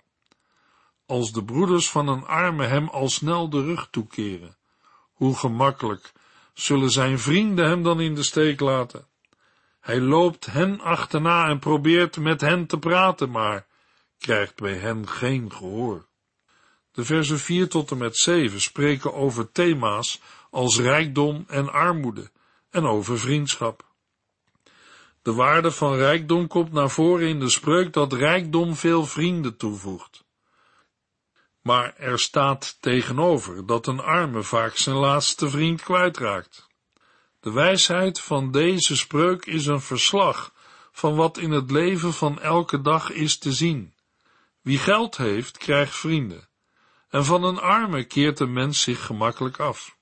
Als 1.06 1.32
de 1.32 1.44
broeders 1.44 1.90
van 1.90 2.08
een 2.08 2.26
arme 2.26 2.66
hem 2.66 2.90
al 2.90 3.10
snel 3.10 3.50
de 3.50 3.64
rug 3.64 3.88
toekeren, 3.92 4.58
hoe 5.14 5.36
gemakkelijk 5.36 6.12
zullen 6.54 6.90
zijn 6.92 7.20
vrienden 7.20 7.66
hem 7.66 7.84
dan 7.84 8.02
in 8.02 8.16
de 8.16 8.24
steek 8.24 8.60
laten. 8.60 9.08
Hij 9.80 10.00
loopt 10.00 10.46
hen 10.46 10.80
achterna 10.80 11.48
en 11.48 11.60
probeert 11.60 12.18
met 12.18 12.42
hen 12.42 12.66
te 12.68 12.80
praten, 12.80 13.32
maar 13.32 13.66
krijgt 14.18 14.56
bij 14.56 14.76
hen 14.76 15.08
geen 15.08 15.52
gehoor. 15.52 16.08
De 16.94 17.06
versen 17.06 17.40
4 17.40 17.70
tot 17.70 17.92
en 17.92 17.98
met 17.98 18.18
7 18.18 18.62
spreken 18.62 19.14
over 19.14 19.52
thema's 19.52 20.22
als 20.50 20.80
rijkdom 20.80 21.46
en 21.48 21.72
armoede 21.72 22.32
en 22.70 22.86
over 22.86 23.20
vriendschap. 23.20 23.86
De 25.22 25.34
waarde 25.34 25.72
van 25.72 25.96
rijkdom 25.96 26.48
komt 26.48 26.72
naar 26.72 26.90
voren 26.90 27.28
in 27.28 27.40
de 27.40 27.50
spreuk 27.50 27.94
dat 27.94 28.14
rijkdom 28.14 28.76
veel 28.76 29.06
vrienden 29.06 29.58
toevoegt. 29.58 30.24
Maar 31.62 31.96
er 31.98 32.20
staat 32.20 32.78
tegenover 32.80 33.66
dat 33.66 33.88
een 33.88 34.00
arme 34.00 34.44
vaak 34.44 34.78
zijn 34.78 34.96
laatste 34.96 35.50
vriend 35.50 35.82
kwijtraakt. 35.82 36.68
De 37.40 37.52
wijsheid 37.52 38.20
van 38.20 38.52
deze 38.52 38.98
spreuk 38.98 39.46
is 39.46 39.66
een 39.66 39.82
verslag 39.82 40.54
van 40.92 41.16
wat 41.16 41.38
in 41.38 41.52
het 41.52 41.72
leven 41.72 42.14
van 42.14 42.42
elke 42.42 42.82
dag 42.82 43.12
is 43.12 43.38
te 43.38 43.52
zien. 43.52 43.94
Wie 44.62 44.78
geld 44.78 45.18
heeft, 45.18 45.58
krijgt 45.58 45.96
vrienden, 45.96 46.48
en 47.14 47.26
van 47.26 47.44
een 47.44 47.60
arme 47.60 48.04
keert 48.04 48.38
de 48.38 48.48
mens 48.48 48.82
zich 48.82 49.06
gemakkelijk 49.06 49.60
af. 49.60 49.98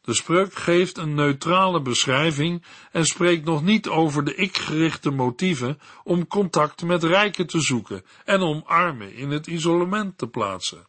De 0.00 0.14
spreuk 0.14 0.54
geeft 0.54 0.98
een 0.98 1.14
neutrale 1.14 1.82
beschrijving 1.82 2.64
en 2.92 3.04
spreekt 3.04 3.44
nog 3.44 3.62
niet 3.62 3.88
over 3.88 4.24
de 4.24 4.34
ik-gerichte 4.34 5.10
motieven 5.10 5.78
om 6.04 6.26
contact 6.26 6.82
met 6.82 7.04
rijken 7.04 7.46
te 7.46 7.60
zoeken 7.60 8.04
en 8.24 8.40
om 8.40 8.62
armen 8.66 9.14
in 9.14 9.30
het 9.30 9.46
isolement 9.46 10.18
te 10.18 10.26
plaatsen. 10.26 10.86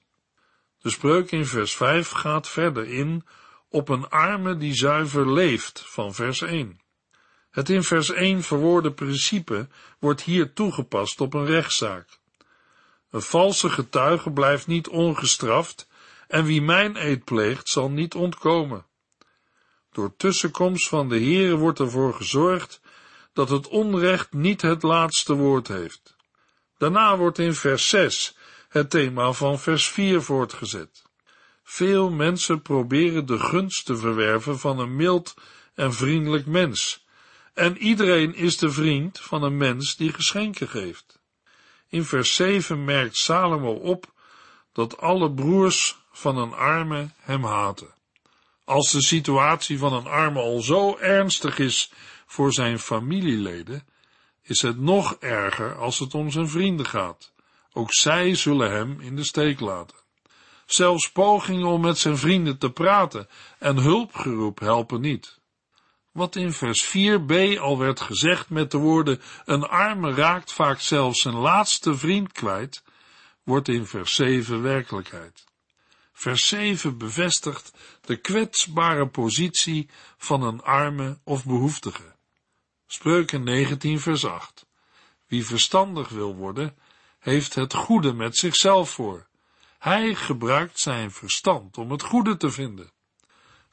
De 0.78 0.90
spreuk 0.90 1.32
in 1.32 1.46
vers 1.46 1.76
5 1.76 2.10
gaat 2.10 2.48
verder 2.48 2.88
in 2.88 3.26
op 3.70 3.90
een 3.90 4.10
arme 4.10 4.58
die 4.58 4.74
zuiver 4.74 5.34
leeft 5.34 5.84
van 5.86 6.14
vers 6.14 6.42
1. 6.42 6.80
Het 7.50 7.70
in 7.70 7.84
vers 7.84 8.12
1 8.12 8.44
verwoorde 8.44 8.94
principe 8.94 9.68
wordt 10.00 10.22
hier 10.22 10.54
toegepast 10.54 11.22
op 11.22 11.34
een 11.34 11.46
rechtszaak. 11.46 12.17
Een 13.12 13.22
valse 13.22 13.70
getuige 13.70 14.32
blijft 14.32 14.68
niet 14.68 14.88
ongestraft 14.88 15.88
en 16.28 16.46
wie 16.46 16.62
mijn 16.62 16.96
eed 16.96 17.24
pleegt 17.24 17.70
zal 17.70 17.90
niet 17.90 18.16
ontkomen. 18.16 18.86
Door 19.92 20.16
tussenkomst 20.16 20.88
van 20.88 21.10
de 21.10 21.16
Heere 21.16 21.56
wordt 21.56 21.80
ervoor 21.80 22.14
gezorgd 22.14 22.82
dat 23.34 23.50
het 23.50 23.68
onrecht 23.68 24.34
niet 24.34 24.62
het 24.62 24.84
laatste 24.84 25.34
woord 25.34 25.68
heeft. 25.68 26.16
Daarna 26.78 27.18
wordt 27.18 27.40
in 27.40 27.54
vers 27.54 27.90
6 27.90 28.36
het 28.70 28.90
thema 28.90 29.32
van 29.32 29.60
vers 29.60 29.88
4 29.88 30.22
voortgezet. 30.22 31.04
Veel 31.64 32.10
mensen 32.10 32.62
proberen 32.62 33.26
de 33.26 33.40
gunst 33.40 33.86
te 33.86 33.98
verwerven 33.98 34.60
van 34.60 34.80
een 34.80 34.96
mild 34.96 35.34
en 35.76 35.94
vriendelijk 35.94 36.46
mens, 36.46 37.06
en 37.54 37.78
iedereen 37.78 38.36
is 38.36 38.58
de 38.58 38.72
vriend 38.72 39.20
van 39.20 39.44
een 39.44 39.58
mens 39.58 39.96
die 39.96 40.14
geschenken 40.14 40.68
geeft. 40.68 41.17
In 41.90 42.04
vers 42.04 42.36
7 42.36 42.86
merkt 42.86 43.18
Salomo 43.18 43.74
op 43.74 44.06
dat 44.74 44.98
alle 44.98 45.32
broers 45.32 45.98
van 46.12 46.38
een 46.38 46.54
arme 46.54 47.10
hem 47.18 47.44
haten. 47.44 47.96
Als 48.64 48.92
de 48.92 49.02
situatie 49.02 49.78
van 49.78 49.94
een 49.94 50.08
arme 50.08 50.40
al 50.40 50.62
zo 50.62 50.98
ernstig 50.98 51.60
is 51.60 51.92
voor 52.26 52.54
zijn 52.54 52.80
familieleden, 52.80 53.88
is 54.42 54.62
het 54.62 54.80
nog 54.80 55.16
erger 55.20 55.76
als 55.76 56.00
het 56.00 56.14
om 56.14 56.32
zijn 56.32 56.50
vrienden 56.50 56.86
gaat. 56.86 57.32
Ook 57.74 57.94
zij 57.94 58.36
zullen 58.36 58.72
hem 58.72 59.02
in 59.02 59.16
de 59.16 59.24
steek 59.24 59.60
laten. 59.60 59.98
Zelfs 60.66 61.12
pogingen 61.12 61.68
om 61.68 61.82
met 61.82 61.98
zijn 61.98 62.18
vrienden 62.18 62.58
te 62.58 62.72
praten 62.72 63.28
en 63.60 63.78
hulpgeroep 63.78 64.60
helpen 64.60 65.02
niet. 65.02 65.37
Wat 66.18 66.36
in 66.36 66.54
vers 66.54 66.86
4b 66.86 67.60
al 67.60 67.78
werd 67.78 68.02
gezegd 68.02 68.50
met 68.50 68.72
de 68.72 68.78
woorden 68.78 69.22
een 69.46 69.64
arme 69.64 70.14
raakt 70.14 70.54
vaak 70.54 70.80
zelfs 70.80 71.22
zijn 71.22 71.36
laatste 71.36 71.98
vriend 71.98 72.32
kwijt, 72.32 72.84
wordt 73.44 73.68
in 73.68 73.86
vers 73.86 74.16
7 74.16 74.62
werkelijkheid. 74.62 75.46
Vers 76.14 76.48
7 76.48 76.98
bevestigt 76.98 77.74
de 78.02 78.16
kwetsbare 78.16 79.08
positie 79.08 79.90
van 80.18 80.44
een 80.44 80.62
arme 80.62 81.20
of 81.24 81.46
behoeftige. 81.46 82.16
Spreuken 82.88 83.44
19 83.44 84.00
vers 84.00 84.26
8. 84.26 84.66
Wie 85.28 85.46
verstandig 85.46 86.10
wil 86.10 86.36
worden, 86.36 86.78
heeft 87.20 87.56
het 87.56 87.74
goede 87.74 88.14
met 88.14 88.38
zichzelf 88.38 88.90
voor. 88.90 89.28
Hij 89.80 90.16
gebruikt 90.16 90.80
zijn 90.80 91.12
verstand 91.12 91.78
om 91.78 91.92
het 91.92 92.04
goede 92.04 92.38
te 92.38 92.52
vinden. 92.52 92.92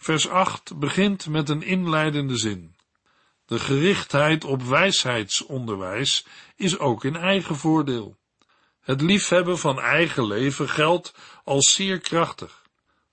Vers 0.04 0.28
8 0.28 0.78
begint 0.78 1.28
met 1.28 1.48
een 1.48 1.62
inleidende 1.62 2.36
zin. 2.36 2.74
De 3.46 3.58
gerichtheid 3.58 4.44
op 4.44 4.62
wijsheidsonderwijs 4.62 6.26
is 6.56 6.78
ook 6.78 7.04
in 7.04 7.16
eigen 7.16 7.56
voordeel. 7.56 8.16
Het 8.80 9.00
liefhebben 9.00 9.58
van 9.58 9.80
eigen 9.80 10.26
leven 10.26 10.68
geldt 10.68 11.14
als 11.44 11.74
zeer 11.74 11.98
krachtig. 12.00 12.62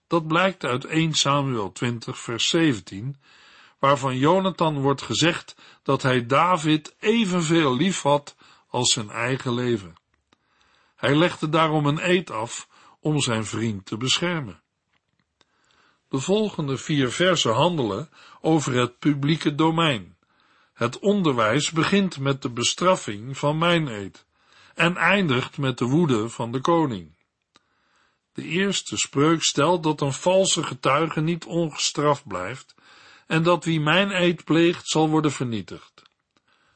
Dat 0.07 0.27
blijkt 0.27 0.63
uit 0.63 0.86
1 0.86 1.13
Samuel 1.13 1.71
20 1.71 2.17
vers 2.17 2.50
17, 2.50 3.17
waarvan 3.79 4.17
Jonathan 4.17 4.81
wordt 4.81 5.01
gezegd 5.01 5.55
dat 5.83 6.01
hij 6.01 6.25
David 6.25 6.95
evenveel 7.00 7.75
lief 7.75 8.01
had 8.01 8.36
als 8.67 8.93
zijn 8.93 9.10
eigen 9.10 9.53
leven. 9.53 9.95
Hij 10.95 11.15
legde 11.15 11.50
daarom 11.50 11.86
een 11.86 12.10
eed 12.10 12.31
af 12.31 12.67
om 13.00 13.19
zijn 13.19 13.45
vriend 13.45 13.86
te 13.86 13.98
beschermen. 13.98 14.62
De 16.12 16.20
volgende 16.20 16.77
vier 16.77 17.12
versen 17.12 17.53
handelen 17.53 18.10
over 18.41 18.74
het 18.74 19.00
publieke 19.00 19.56
domein. 19.56 20.15
Het 20.74 21.00
onderwijs 21.00 21.72
begint 21.72 22.20
met 22.20 22.41
de 22.41 22.50
bestraffing 22.50 23.38
van 23.38 23.58
mijn 23.58 23.88
eed 23.88 24.25
en 24.75 24.96
eindigt 24.96 25.58
met 25.58 25.77
de 25.77 25.86
woede 25.86 26.30
van 26.30 26.51
de 26.51 26.60
koning. 26.62 27.15
De 28.34 28.44
eerste 28.44 28.98
spreuk 28.98 29.44
stelt 29.44 29.84
dat 29.84 30.01
een 30.01 30.13
valse 30.13 30.63
getuige 30.63 31.22
niet 31.22 31.46
ongestraft 31.46 32.27
blijft 32.27 32.75
en 33.27 33.44
dat 33.44 33.65
wie 33.65 33.80
mijn 33.80 34.12
eed 34.12 34.44
pleegt 34.44 34.88
zal 34.88 35.10
worden 35.10 35.32
vernietigd. 35.32 36.01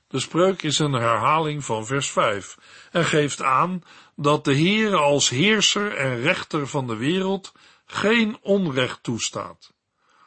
De 0.08 0.20
spreuk 0.20 0.63
is 0.63 0.80
een 0.80 0.94
herhaling 0.94 1.65
van 1.65 1.86
vers 1.86 2.12
5 2.12 2.57
en 2.92 3.05
geeft 3.05 3.42
aan 3.42 3.83
dat 4.16 4.44
de 4.44 4.55
Heere 4.55 4.98
als 4.98 5.29
heerser 5.29 5.96
en 5.96 6.22
rechter 6.22 6.68
van 6.68 6.88
de 6.88 6.96
wereld 6.96 7.53
geen 7.85 8.37
onrecht 8.41 9.03
toestaat. 9.03 9.74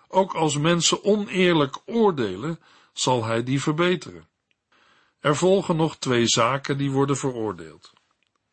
Ook 0.08 0.34
als 0.34 0.56
mensen 0.58 1.04
oneerlijk 1.04 1.78
oordelen, 1.84 2.60
zal 2.92 3.24
hij 3.24 3.42
die 3.42 3.62
verbeteren. 3.62 4.28
Er 5.20 5.36
volgen 5.36 5.76
nog 5.76 5.96
twee 5.96 6.26
zaken 6.26 6.78
die 6.78 6.90
worden 6.90 7.16
veroordeeld. 7.16 7.92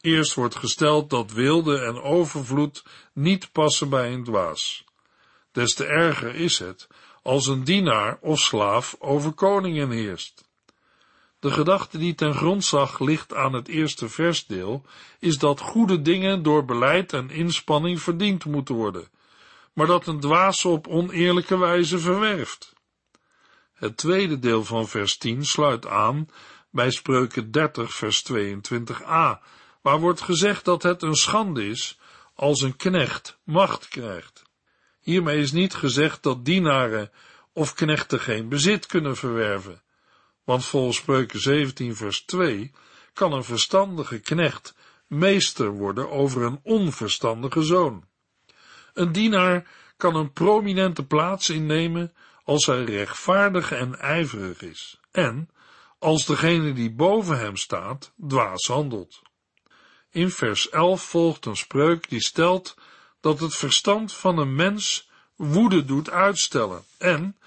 Eerst 0.02 0.34
wordt 0.34 0.56
gesteld 0.56 1.10
dat 1.10 1.32
wilde 1.32 1.80
en 1.80 2.02
overvloed 2.02 2.84
niet 3.14 3.52
passen 3.52 3.90
bij 3.90 4.14
een 4.14 4.24
dwaas. 4.24 4.84
Des 5.52 5.74
te 5.74 5.86
erger 5.86 6.36
is 6.36 6.60
het 6.60 6.88
als 7.22 7.48
een 7.48 7.64
dienaar 7.64 8.18
of 8.22 8.40
slaaf 8.40 8.96
over 9.00 9.32
koningen 9.32 9.90
heerst. 9.90 10.45
De 11.46 11.52
gedachte 11.52 11.98
die 11.98 12.16
ten 12.16 12.34
grondslag 12.34 13.00
ligt 13.00 13.34
aan 13.34 13.54
het 13.54 13.68
eerste 13.68 14.10
versdeel 14.10 14.86
is 15.20 15.38
dat 15.38 15.60
goede 15.60 16.02
dingen 16.02 16.44
door 16.44 16.66
beleid 16.66 17.14
en 17.14 17.30
inspanning 17.30 18.02
verdiend 18.02 18.46
moeten 18.46 18.76
worden, 18.76 19.08
maar 19.74 19.88
dat 19.88 20.08
een 20.08 20.20
dwaas 20.20 20.66
op 20.66 20.88
oneerlijke 20.88 21.58
wijze 21.58 22.00
verwerft. 22.00 22.74
Het 23.74 23.98
tweede 23.98 24.40
deel 24.40 24.64
van 24.64 24.88
vers 24.88 25.18
10 25.18 25.46
sluit 25.46 25.88
aan 25.88 26.30
bij 26.72 26.92
Spreuken 26.92 27.52
30 27.52 27.94
vers 27.94 28.24
22a, 28.32 29.40
waar 29.82 30.00
wordt 30.00 30.22
gezegd 30.22 30.66
dat 30.66 30.84
het 30.84 31.02
een 31.02 31.16
schande 31.16 31.68
is 31.68 32.00
als 32.36 32.62
een 32.62 32.76
knecht 32.76 33.40
macht 33.44 33.88
krijgt. 33.88 34.44
Hiermee 35.00 35.40
is 35.40 35.52
niet 35.52 35.74
gezegd 35.74 36.24
dat 36.24 36.46
dienaren 36.46 37.12
of 37.54 37.74
knechten 37.74 38.20
geen 38.20 38.50
bezit 38.50 38.86
kunnen 38.86 39.16
verwerven, 39.16 39.84
want 40.46 40.66
volgens 40.66 40.98
Spreuken 40.98 41.40
17 41.40 41.96
vers 41.96 42.22
2 42.22 42.72
kan 43.14 43.34
een 43.34 43.44
verstandige 43.44 44.20
knecht 44.20 44.76
meester 45.08 45.72
worden 45.72 46.10
over 46.10 46.44
een 46.44 46.60
onverstandige 46.64 47.62
zoon. 47.64 48.06
Een 48.94 49.12
dienaar 49.12 49.68
kan 49.98 50.16
een 50.16 50.32
prominente 50.32 51.06
plaats 51.06 51.50
innemen 51.50 52.14
als 52.44 52.66
hij 52.66 52.84
rechtvaardig 52.84 53.72
en 53.72 54.00
ijverig 54.00 54.62
is, 54.62 55.00
en 55.12 55.50
als 56.00 56.26
degene 56.26 56.74
die 56.74 56.92
boven 56.92 57.40
hem 57.40 57.58
staat 57.58 58.12
dwaas 58.28 58.68
handelt. 58.68 59.22
In 60.10 60.32
vers 60.32 60.70
11 60.70 61.04
volgt 61.04 61.46
een 61.46 61.56
spreuk 61.56 62.10
die 62.10 62.22
stelt 62.22 62.76
dat 63.22 63.40
het 63.40 63.56
verstand 63.56 64.14
van 64.14 64.38
een 64.38 64.56
mens 64.56 65.10
woede 65.36 65.86
doet 65.86 66.10
uitstellen 66.10 66.84
en 66.98 67.38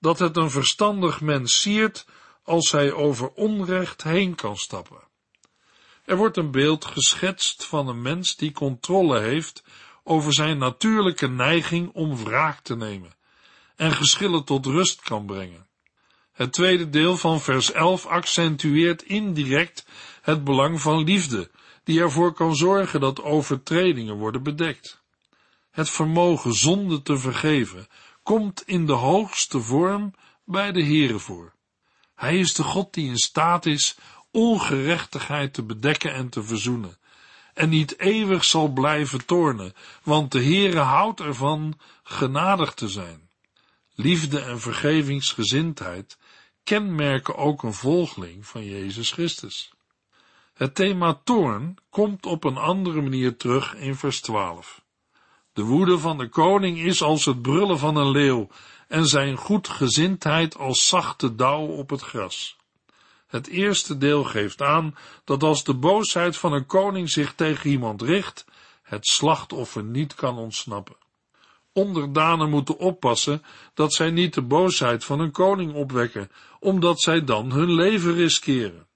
dat 0.00 0.18
het 0.18 0.36
een 0.36 0.50
verstandig 0.50 1.20
mens 1.20 1.60
siert 1.60 2.06
als 2.46 2.70
hij 2.70 2.92
over 2.92 3.28
onrecht 3.28 4.02
heen 4.02 4.34
kan 4.34 4.56
stappen. 4.56 5.00
Er 6.04 6.16
wordt 6.16 6.36
een 6.36 6.50
beeld 6.50 6.84
geschetst 6.84 7.64
van 7.64 7.88
een 7.88 8.02
mens 8.02 8.36
die 8.36 8.52
controle 8.52 9.20
heeft 9.20 9.64
over 10.04 10.34
zijn 10.34 10.58
natuurlijke 10.58 11.28
neiging 11.28 11.90
om 11.92 12.16
wraak 12.16 12.60
te 12.60 12.76
nemen 12.76 13.14
en 13.76 13.92
geschillen 13.92 14.44
tot 14.44 14.66
rust 14.66 15.00
kan 15.00 15.26
brengen. 15.26 15.66
Het 16.32 16.52
tweede 16.52 16.88
deel 16.88 17.16
van 17.16 17.40
vers 17.40 17.72
11 17.72 18.06
accentueert 18.06 19.02
indirect 19.02 19.86
het 20.22 20.44
belang 20.44 20.80
van 20.80 21.04
liefde, 21.04 21.50
die 21.84 22.00
ervoor 22.00 22.32
kan 22.32 22.56
zorgen 22.56 23.00
dat 23.00 23.22
overtredingen 23.22 24.16
worden 24.16 24.42
bedekt. 24.42 25.02
Het 25.70 25.90
vermogen 25.90 26.54
zonde 26.54 27.02
te 27.02 27.18
vergeven 27.18 27.86
komt 28.22 28.62
in 28.66 28.86
de 28.86 28.92
hoogste 28.92 29.60
vorm 29.60 30.14
bij 30.44 30.72
de 30.72 30.82
Heere 30.82 31.18
voor. 31.18 31.55
Hij 32.16 32.38
is 32.38 32.54
de 32.54 32.62
God 32.62 32.94
die 32.94 33.08
in 33.08 33.16
staat 33.16 33.66
is 33.66 33.96
ongerechtigheid 34.30 35.54
te 35.54 35.62
bedekken 35.62 36.14
en 36.14 36.28
te 36.28 36.42
verzoenen, 36.42 36.98
en 37.54 37.68
niet 37.68 37.98
eeuwig 37.98 38.44
zal 38.44 38.68
blijven 38.68 39.26
toornen, 39.26 39.74
want 40.02 40.32
de 40.32 40.42
Heere 40.42 40.78
houdt 40.78 41.20
ervan 41.20 41.78
genadig 42.02 42.74
te 42.74 42.88
zijn. 42.88 43.28
Liefde 43.94 44.40
en 44.40 44.60
vergevingsgezindheid 44.60 46.18
kenmerken 46.64 47.36
ook 47.36 47.62
een 47.62 47.74
volgeling 47.74 48.46
van 48.46 48.64
Jezus 48.64 49.10
Christus. 49.10 49.72
Het 50.54 50.74
thema 50.74 51.20
toorn 51.24 51.76
komt 51.90 52.26
op 52.26 52.44
een 52.44 52.56
andere 52.56 53.00
manier 53.00 53.36
terug 53.36 53.74
in 53.74 53.94
vers 53.94 54.20
12. 54.20 54.84
De 55.56 55.64
woede 55.64 55.98
van 55.98 56.18
de 56.18 56.28
koning 56.28 56.78
is 56.78 57.02
als 57.02 57.24
het 57.24 57.42
brullen 57.42 57.78
van 57.78 57.96
een 57.96 58.10
leeuw 58.10 58.48
en 58.88 59.06
zijn 59.06 59.36
goedgezindheid 59.36 60.56
als 60.58 60.88
zachte 60.88 61.34
dauw 61.34 61.66
op 61.66 61.90
het 61.90 62.00
gras. 62.00 62.56
Het 63.26 63.46
eerste 63.46 63.98
deel 63.98 64.24
geeft 64.24 64.62
aan 64.62 64.96
dat 65.24 65.42
als 65.42 65.64
de 65.64 65.74
boosheid 65.74 66.36
van 66.36 66.52
een 66.52 66.66
koning 66.66 67.10
zich 67.10 67.34
tegen 67.34 67.70
iemand 67.70 68.02
richt, 68.02 68.44
het 68.82 69.06
slachtoffer 69.06 69.84
niet 69.84 70.14
kan 70.14 70.38
ontsnappen. 70.38 70.96
Onderdanen 71.72 72.50
moeten 72.50 72.78
oppassen 72.78 73.42
dat 73.74 73.92
zij 73.92 74.10
niet 74.10 74.34
de 74.34 74.42
boosheid 74.42 75.04
van 75.04 75.20
een 75.20 75.32
koning 75.32 75.74
opwekken, 75.74 76.30
omdat 76.60 77.00
zij 77.00 77.24
dan 77.24 77.52
hun 77.52 77.72
leven 77.72 78.14
riskeren. 78.14 78.86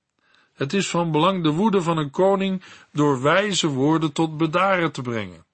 Het 0.52 0.72
is 0.72 0.88
van 0.88 1.10
belang 1.10 1.42
de 1.42 1.50
woede 1.50 1.82
van 1.82 1.96
een 1.96 2.10
koning 2.10 2.62
door 2.92 3.22
wijze 3.22 3.66
woorden 3.66 4.12
tot 4.12 4.36
bedaren 4.36 4.92
te 4.92 5.02
brengen. 5.02 5.48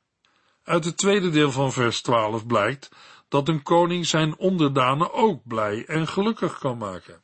Uit 0.67 0.85
het 0.85 0.97
tweede 0.97 1.31
deel 1.31 1.53
van 1.53 1.73
vers 1.73 2.01
12 2.01 2.47
blijkt 2.47 2.89
dat 3.29 3.49
een 3.49 3.63
koning 3.63 4.07
zijn 4.07 4.37
onderdanen 4.37 5.13
ook 5.13 5.41
blij 5.45 5.85
en 5.85 6.09
gelukkig 6.09 6.59
kan 6.59 6.79
maken. 6.79 7.23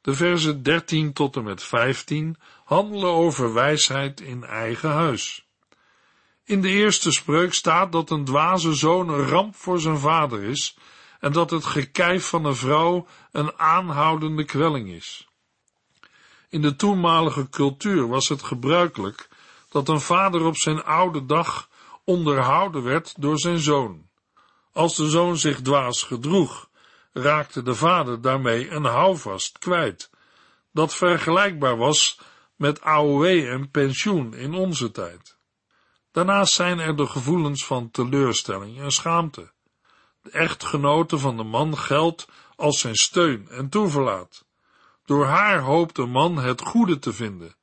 De 0.00 0.14
versen 0.14 0.62
13 0.62 1.12
tot 1.12 1.36
en 1.36 1.44
met 1.44 1.62
15 1.62 2.36
handelen 2.64 3.10
over 3.10 3.52
wijsheid 3.52 4.20
in 4.20 4.44
eigen 4.44 4.90
huis. 4.90 5.46
In 6.44 6.60
de 6.60 6.68
eerste 6.68 7.12
spreuk 7.12 7.54
staat 7.54 7.92
dat 7.92 8.10
een 8.10 8.24
dwaze 8.24 8.74
zoon 8.74 9.08
een 9.08 9.28
ramp 9.28 9.54
voor 9.54 9.80
zijn 9.80 9.98
vader 9.98 10.42
is 10.42 10.76
en 11.20 11.32
dat 11.32 11.50
het 11.50 11.64
gekijf 11.64 12.28
van 12.28 12.44
een 12.44 12.56
vrouw 12.56 13.06
een 13.32 13.58
aanhoudende 13.58 14.44
kwelling 14.44 14.88
is. 14.88 15.28
In 16.48 16.62
de 16.62 16.76
toenmalige 16.76 17.48
cultuur 17.48 18.08
was 18.08 18.28
het 18.28 18.42
gebruikelijk 18.42 19.28
dat 19.68 19.88
een 19.88 20.00
vader 20.00 20.44
op 20.44 20.56
zijn 20.56 20.84
oude 20.84 21.26
dag 21.26 21.68
onderhouden 22.06 22.82
werd 22.82 23.14
door 23.18 23.38
zijn 23.38 23.58
zoon. 23.58 24.08
Als 24.72 24.96
de 24.96 25.08
zoon 25.08 25.36
zich 25.36 25.60
dwaas 25.60 26.02
gedroeg, 26.02 26.68
raakte 27.12 27.62
de 27.62 27.74
vader 27.74 28.20
daarmee 28.20 28.70
een 28.70 28.84
houvast 28.84 29.58
kwijt, 29.58 30.10
dat 30.72 30.94
vergelijkbaar 30.94 31.76
was 31.76 32.20
met 32.56 32.80
AOW 32.80 33.24
en 33.24 33.70
pensioen 33.70 34.34
in 34.34 34.54
onze 34.54 34.90
tijd. 34.90 35.36
Daarnaast 36.12 36.54
zijn 36.54 36.78
er 36.78 36.96
de 36.96 37.06
gevoelens 37.06 37.64
van 37.66 37.90
teleurstelling 37.90 38.80
en 38.80 38.92
schaamte. 38.92 39.52
De 40.22 40.30
echtgenote 40.30 41.18
van 41.18 41.36
de 41.36 41.42
man 41.42 41.78
geldt 41.78 42.28
als 42.56 42.80
zijn 42.80 42.94
steun 42.94 43.48
en 43.48 43.68
toeverlaat. 43.68 44.44
Door 45.04 45.26
haar 45.26 45.60
hoopt 45.60 45.96
de 45.96 46.06
man 46.06 46.36
het 46.36 46.60
goede 46.60 46.98
te 46.98 47.12
vinden. 47.12 47.56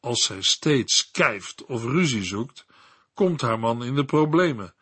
Als 0.00 0.24
zij 0.24 0.42
steeds 0.42 1.10
kijft 1.10 1.64
of 1.64 1.82
ruzie 1.82 2.24
zoekt, 2.24 2.65
komt 3.16 3.40
haar 3.40 3.58
man 3.58 3.84
in 3.84 3.94
de 3.94 4.04
problemen. 4.04 4.74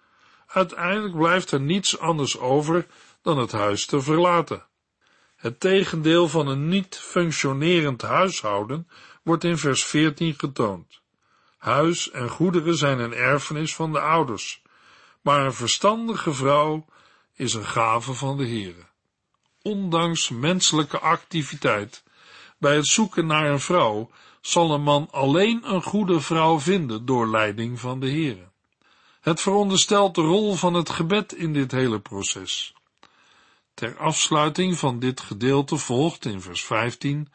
Uiteindelijk 0.47 1.16
blijft 1.16 1.51
er 1.51 1.61
niets 1.61 1.99
anders 1.99 2.38
over 2.38 2.87
dan 3.23 3.38
het 3.38 3.53
huis 3.53 3.87
te 3.87 4.01
verlaten. 4.01 4.66
Het 5.37 5.61
tegendeel 5.61 6.29
van 6.29 6.47
een 6.47 6.68
niet 6.68 6.99
functionerend 6.99 8.03
huishouden 8.03 8.88
wordt 9.23 9.44
in 9.44 9.59
vers 9.59 9.85
14 9.85 10.35
getoond. 10.35 11.01
Huis 11.59 12.11
en 12.11 12.29
goederen 12.29 12.77
zijn 12.77 12.99
een 12.99 13.14
erfenis 13.14 13.75
van 13.75 13.92
de 13.92 14.01
ouders, 14.01 14.62
maar 15.20 15.44
een 15.44 15.55
verstandige 15.55 16.33
vrouw 16.33 16.87
is 17.35 17.55
een 17.55 17.66
gave 17.66 18.14
van 18.14 18.37
de 18.37 18.47
Heere. 18.47 18.87
Ondanks 19.62 20.29
menselijke 20.29 20.99
activiteit, 20.99 22.03
bij 22.59 22.77
het 22.77 22.87
zoeken 22.87 23.27
naar 23.27 23.51
een 23.51 23.61
vrouw, 23.61 24.11
zal 24.46 24.74
een 24.74 24.83
man 24.83 25.09
alleen 25.11 25.72
een 25.72 25.83
goede 25.83 26.20
vrouw 26.20 26.61
vinden 26.61 27.04
door 27.04 27.28
leiding 27.28 27.80
van 27.80 28.00
de 28.00 28.11
Heere. 28.11 28.48
Het 29.20 29.40
veronderstelt 29.40 30.14
de 30.14 30.20
rol 30.20 30.54
van 30.54 30.74
het 30.74 30.90
gebed 30.90 31.33
in 31.33 31.52
dit 31.52 31.72
hele 31.72 32.00
proces. 32.00 32.74
Ter 33.74 33.96
afsluiting 33.98 34.78
van 34.78 34.98
dit 34.98 35.20
gedeelte 35.20 35.76
volgt 35.76 36.24
in 36.24 36.40
vers 36.40 36.64
15 36.64 37.33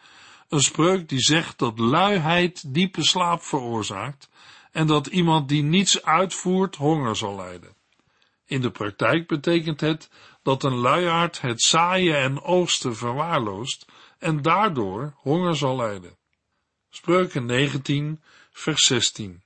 een 0.49 0.61
spreuk 0.61 1.09
die 1.09 1.19
zegt 1.19 1.57
dat 1.59 1.79
luiheid 1.79 2.73
diepe 2.73 3.03
slaap 3.03 3.41
veroorzaakt 3.41 4.29
en 4.71 4.87
dat 4.87 5.07
iemand 5.07 5.47
die 5.47 5.63
niets 5.63 6.03
uitvoert 6.03 6.75
honger 6.75 7.15
zal 7.15 7.35
lijden. 7.35 7.75
In 8.45 8.61
de 8.61 8.71
praktijk 8.71 9.27
betekent 9.27 9.81
het 9.81 10.09
dat 10.43 10.63
een 10.63 10.77
luiaard 10.77 11.41
het 11.41 11.61
zaaien 11.61 12.17
en 12.17 12.41
oogsten 12.41 12.95
verwaarloost 12.95 13.85
en 14.19 14.41
daardoor 14.41 15.13
honger 15.15 15.55
zal 15.55 15.75
lijden. 15.75 16.18
Spreuken 16.89 17.45
19, 17.45 18.21
vers 18.51 18.85
16. 18.85 19.41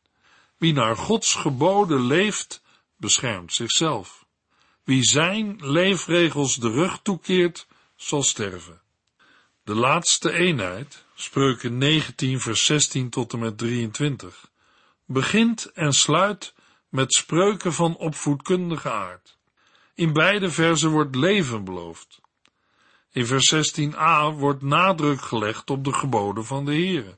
Wie 0.58 0.74
naar 0.74 0.96
Gods 0.96 1.36
geboden 1.36 2.06
leeft, 2.06 2.62
beschermt 2.98 3.54
zichzelf. 3.54 4.26
Wie 4.84 5.04
zijn 5.04 5.58
leefregels 5.60 6.56
de 6.56 6.72
rug 6.72 7.00
toekeert, 7.02 7.68
zal 7.96 8.24
sterven. 8.24 8.82
De 9.64 9.76
laatste 9.76 10.32
eenheid, 10.32 11.06
spreuken 11.16 11.78
19 11.78 12.40
vers 12.40 12.66
16 12.66 13.10
tot 13.10 13.34
en 13.34 13.40
met 13.40 13.58
23, 13.58 14.52
begint 15.06 15.72
en 15.72 15.94
sluit 15.94 16.54
met 16.90 17.14
spreuken 17.14 17.74
van 17.74 17.98
opvoedkundige 17.98 18.92
aard. 18.92 19.38
In 19.96 20.14
beide 20.14 20.52
versen 20.52 20.90
wordt 20.90 21.16
leven 21.16 21.64
beloofd. 21.64 22.22
In 23.12 23.26
vers 23.26 23.54
16a 23.54 24.38
wordt 24.38 24.62
nadruk 24.62 25.22
gelegd 25.22 25.70
op 25.70 25.84
de 25.84 25.94
geboden 25.94 26.46
van 26.46 26.66
de 26.66 26.72
Heere, 26.72 27.18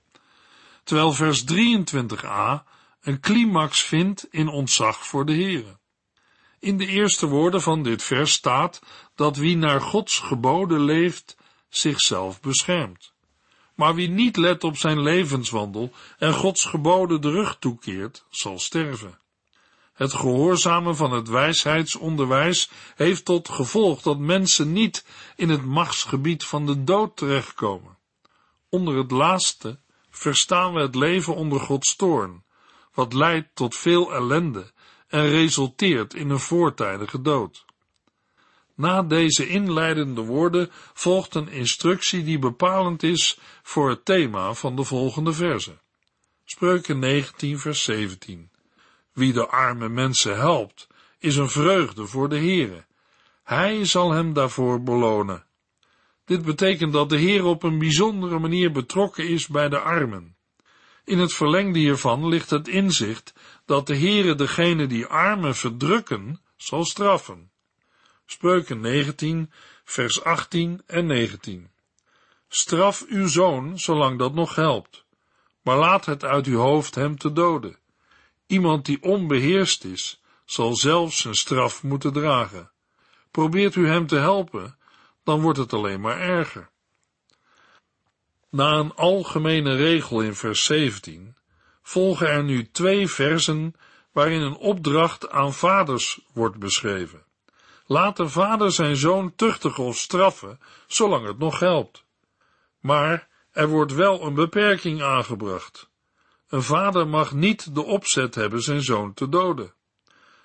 terwijl 0.85 1.11
vers 1.11 1.43
23a 1.43 2.63
een 3.01 3.19
climax 3.19 3.83
vindt 3.83 4.27
in 4.31 4.47
ontzag 4.47 5.05
voor 5.07 5.25
de 5.25 5.33
Heere. 5.33 5.77
In 6.59 6.77
de 6.77 6.87
eerste 6.87 7.27
woorden 7.27 7.61
van 7.61 7.83
dit 7.83 8.03
vers 8.03 8.33
staat 8.33 8.81
dat 9.15 9.37
wie 9.37 9.57
naar 9.57 9.81
Gods 9.81 10.19
geboden 10.19 10.81
leeft, 10.81 11.37
zichzelf 11.69 12.41
beschermt. 12.41 13.13
Maar 13.75 13.95
wie 13.95 14.09
niet 14.09 14.37
let 14.37 14.63
op 14.63 14.77
zijn 14.77 15.01
levenswandel 15.01 15.91
en 16.17 16.33
Gods 16.33 16.65
geboden 16.65 17.21
de 17.21 17.29
rug 17.29 17.57
toekeert, 17.59 18.25
zal 18.29 18.59
sterven. 18.59 19.19
Het 19.93 20.13
gehoorzamen 20.13 20.95
van 20.95 21.11
het 21.11 21.27
wijsheidsonderwijs 21.27 22.69
heeft 22.95 23.25
tot 23.25 23.49
gevolg 23.49 24.01
dat 24.01 24.17
mensen 24.17 24.71
niet 24.71 25.05
in 25.35 25.49
het 25.49 25.65
machtsgebied 25.65 26.43
van 26.43 26.65
de 26.65 26.83
dood 26.83 27.17
terechtkomen. 27.17 27.97
Onder 28.69 28.97
het 28.97 29.11
laatste 29.11 29.79
verstaan 30.17 30.73
we 30.73 30.79
het 30.79 30.95
leven 30.95 31.35
onder 31.35 31.59
Gods 31.59 31.95
toorn, 31.95 32.43
wat 32.93 33.13
leidt 33.13 33.49
tot 33.53 33.75
veel 33.75 34.13
ellende 34.13 34.71
en 35.07 35.29
resulteert 35.29 36.13
in 36.13 36.29
een 36.29 36.39
voortijdige 36.39 37.21
dood. 37.21 37.65
Na 38.75 39.01
deze 39.01 39.47
inleidende 39.47 40.21
woorden 40.21 40.69
volgt 40.93 41.35
een 41.35 41.49
instructie 41.49 42.23
die 42.23 42.39
bepalend 42.39 43.03
is 43.03 43.39
voor 43.63 43.89
het 43.89 44.05
thema 44.05 44.53
van 44.53 44.75
de 44.75 44.83
volgende 44.83 45.33
verse. 45.33 45.77
Spreuken 46.45 46.99
19 46.99 47.59
vers 47.59 47.83
17. 47.83 48.49
Wie 49.11 49.33
de 49.33 49.47
arme 49.47 49.89
mensen 49.89 50.37
helpt, 50.37 50.87
is 51.19 51.35
een 51.35 51.49
vreugde 51.49 52.05
voor 52.05 52.29
de 52.29 52.37
Heere. 52.37 52.85
Hij 53.43 53.85
zal 53.85 54.11
hem 54.11 54.33
daarvoor 54.33 54.83
belonen. 54.83 55.45
Dit 56.25 56.41
betekent 56.41 56.93
dat 56.93 57.09
de 57.09 57.17
Heer 57.17 57.43
op 57.43 57.63
een 57.63 57.79
bijzondere 57.79 58.39
manier 58.39 58.71
betrokken 58.71 59.27
is 59.27 59.47
bij 59.47 59.69
de 59.69 59.79
armen. 59.79 60.35
In 61.03 61.19
het 61.19 61.33
verlengde 61.33 61.79
hiervan 61.79 62.27
ligt 62.27 62.49
het 62.49 62.67
inzicht 62.67 63.33
dat 63.65 63.87
de 63.87 63.97
Heere 63.97 64.35
degene 64.35 64.87
die 64.87 65.05
armen 65.05 65.55
verdrukken, 65.55 66.41
zal 66.57 66.85
straffen. 66.85 67.51
Spreuken 68.25 68.79
19, 68.79 69.51
vers 69.83 70.23
18 70.23 70.81
en 70.85 71.05
19. 71.05 71.69
Straf 72.47 73.05
uw 73.07 73.27
zoon, 73.27 73.79
zolang 73.79 74.19
dat 74.19 74.33
nog 74.33 74.55
helpt, 74.55 75.05
maar 75.61 75.77
laat 75.77 76.05
het 76.05 76.23
uit 76.23 76.45
uw 76.45 76.57
hoofd 76.57 76.95
hem 76.95 77.17
te 77.17 77.33
doden. 77.33 77.77
Iemand 78.47 78.85
die 78.85 79.01
onbeheerst 79.03 79.83
is, 79.83 80.21
zal 80.45 80.75
zelfs 80.75 81.21
zijn 81.21 81.35
straf 81.35 81.83
moeten 81.83 82.13
dragen. 82.13 82.71
Probeert 83.31 83.75
u 83.75 83.87
hem 83.87 84.07
te 84.07 84.15
helpen, 84.15 84.77
dan 85.25 85.41
wordt 85.41 85.59
het 85.59 85.73
alleen 85.73 86.01
maar 86.01 86.19
erger. 86.19 86.69
Na 88.49 88.73
een 88.73 88.93
algemene 88.95 89.75
regel 89.75 90.21
in 90.21 90.35
vers 90.35 90.63
17 90.63 91.35
volgen 91.81 92.29
er 92.29 92.43
nu 92.43 92.71
twee 92.71 93.07
versen 93.07 93.73
waarin 94.11 94.41
een 94.41 94.55
opdracht 94.55 95.29
aan 95.29 95.53
vaders 95.53 96.19
wordt 96.33 96.57
beschreven. 96.57 97.23
Laat 97.85 98.17
de 98.17 98.29
vader 98.29 98.71
zijn 98.71 98.95
zoon 98.95 99.35
tuchtigen 99.35 99.83
of 99.83 99.97
straffen, 99.97 100.59
zolang 100.87 101.27
het 101.27 101.37
nog 101.37 101.59
helpt. 101.59 102.05
Maar 102.79 103.27
er 103.51 103.67
wordt 103.67 103.93
wel 103.93 104.21
een 104.21 104.33
beperking 104.33 105.01
aangebracht. 105.01 105.89
Een 106.47 106.63
vader 106.63 107.07
mag 107.07 107.33
niet 107.33 107.75
de 107.75 107.83
opzet 107.83 108.35
hebben 108.35 108.61
zijn 108.61 108.81
zoon 108.81 109.13
te 109.13 109.29
doden. 109.29 109.73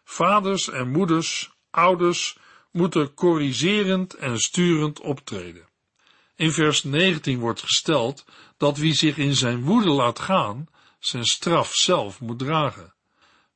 Vaders 0.05 0.69
en 0.69 0.89
moeders, 0.89 1.53
ouders, 1.71 2.39
moeten 2.71 3.15
corrigerend 3.15 4.15
en 4.15 4.39
sturend 4.39 5.01
optreden. 5.01 5.69
In 6.37 6.53
vers 6.53 6.85
19 6.85 7.39
wordt 7.39 7.61
gesteld 7.61 8.25
dat 8.57 8.79
wie 8.79 8.95
zich 8.95 9.17
in 9.19 9.35
zijn 9.35 9.63
woede 9.63 9.91
laat 9.91 10.19
gaan, 10.19 10.69
zijn 10.99 11.25
straf 11.25 11.75
zelf 11.75 12.21
moet 12.21 12.39
dragen. 12.39 12.95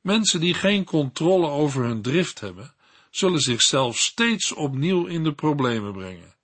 Mensen 0.01 0.39
die 0.39 0.53
geen 0.53 0.83
controle 0.83 1.47
over 1.47 1.83
hun 1.83 2.01
drift 2.01 2.39
hebben, 2.39 2.73
zullen 3.09 3.39
zichzelf 3.39 3.97
steeds 3.97 4.53
opnieuw 4.53 5.05
in 5.05 5.23
de 5.23 5.33
problemen 5.33 5.93
brengen. 5.93 6.35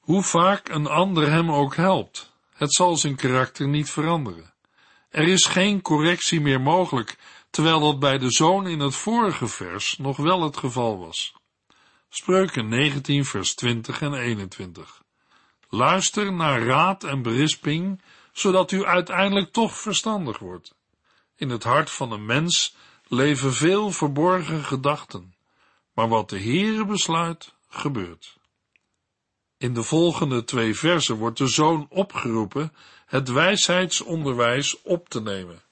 Hoe 0.00 0.22
vaak 0.22 0.68
een 0.68 0.86
ander 0.86 1.30
hem 1.30 1.50
ook 1.50 1.76
helpt, 1.76 2.32
het 2.52 2.74
zal 2.74 2.96
zijn 2.96 3.16
karakter 3.16 3.68
niet 3.68 3.90
veranderen. 3.90 4.54
Er 5.08 5.28
is 5.28 5.44
geen 5.44 5.82
correctie 5.82 6.40
meer 6.40 6.60
mogelijk, 6.60 7.18
terwijl 7.50 7.80
dat 7.80 7.98
bij 7.98 8.18
de 8.18 8.30
zoon 8.30 8.66
in 8.66 8.80
het 8.80 8.94
vorige 8.94 9.48
vers 9.48 9.96
nog 9.98 10.16
wel 10.16 10.42
het 10.42 10.56
geval 10.56 10.98
was. 10.98 11.34
Spreuken 12.16 12.68
19 12.68 13.24
vers 13.24 13.54
20 13.54 14.00
en 14.00 14.14
21. 14.14 15.02
Luister 15.68 16.32
naar 16.32 16.62
raad 16.62 17.04
en 17.04 17.22
berisping, 17.22 18.02
zodat 18.32 18.70
u 18.70 18.84
uiteindelijk 18.84 19.52
toch 19.52 19.78
verstandig 19.78 20.38
wordt. 20.38 20.74
In 21.36 21.48
het 21.48 21.62
hart 21.62 21.90
van 21.90 22.12
een 22.12 22.26
mens 22.26 22.76
leven 23.06 23.54
veel 23.54 23.90
verborgen 23.90 24.64
gedachten, 24.64 25.34
maar 25.92 26.08
wat 26.08 26.28
de 26.28 26.40
Heere 26.40 26.86
besluit, 26.86 27.54
gebeurt. 27.68 28.36
In 29.58 29.74
de 29.74 29.82
volgende 29.82 30.44
twee 30.44 30.74
versen 30.74 31.16
wordt 31.16 31.38
de 31.38 31.48
zoon 31.48 31.86
opgeroepen 31.90 32.72
het 33.06 33.28
wijsheidsonderwijs 33.28 34.82
op 34.82 35.08
te 35.08 35.20
nemen. 35.20 35.62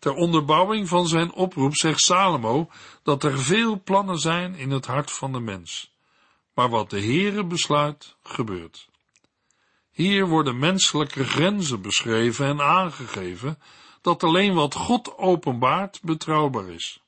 Ter 0.00 0.14
onderbouwing 0.14 0.88
van 0.88 1.08
zijn 1.08 1.32
oproep 1.32 1.76
zegt 1.76 2.00
Salomo 2.00 2.70
dat 3.02 3.24
er 3.24 3.38
veel 3.38 3.82
plannen 3.82 4.18
zijn 4.18 4.54
in 4.54 4.70
het 4.70 4.86
hart 4.86 5.10
van 5.10 5.32
de 5.32 5.40
mens. 5.40 5.94
Maar 6.54 6.68
wat 6.68 6.90
de 6.90 7.00
Heere 7.00 7.44
besluit, 7.44 8.16
gebeurt. 8.22 8.88
Hier 9.90 10.26
worden 10.26 10.58
menselijke 10.58 11.24
grenzen 11.24 11.82
beschreven 11.82 12.46
en 12.46 12.60
aangegeven, 12.60 13.58
dat 14.00 14.22
alleen 14.22 14.54
wat 14.54 14.74
God 14.74 15.18
openbaart 15.18 16.00
betrouwbaar 16.02 16.68
is. 16.68 17.02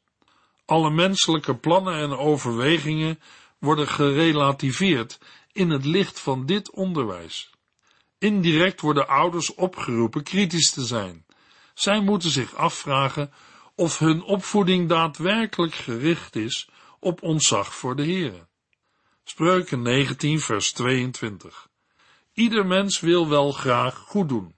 Alle 0.64 0.90
menselijke 0.90 1.57
plannen 1.57 1.94
en 1.94 2.16
overwegingen 2.16 3.20
worden 3.59 3.88
gerelativeerd 3.88 5.18
in 5.52 5.70
het 5.70 5.85
licht 5.85 6.20
van 6.20 6.46
dit 6.46 6.70
onderwijs. 6.70 7.50
Indirect 8.18 8.81
worden 8.81 9.09
ouders 9.09 9.55
opgeroepen 9.55 10.22
kritisch 10.22 10.70
te 10.70 10.85
zijn. 10.85 11.24
Zij 11.74 12.00
moeten 12.00 12.30
zich 12.30 12.54
afvragen 12.54 13.32
of 13.74 13.98
hun 13.98 14.22
opvoeding 14.22 14.88
daadwerkelijk 14.88 15.74
gericht 15.74 16.37
is 16.37 16.68
op 17.00 17.22
ontzag 17.22 17.74
voor 17.74 17.96
de 17.96 18.02
Heere. 18.02 18.46
Spreuken 19.24 19.82
19 19.82 20.40
vers 20.40 20.72
22 20.72 21.68
Ieder 22.32 22.66
mens 22.66 23.00
wil 23.00 23.28
wel 23.28 23.52
graag 23.52 23.94
goed 23.94 24.28
doen. 24.28 24.56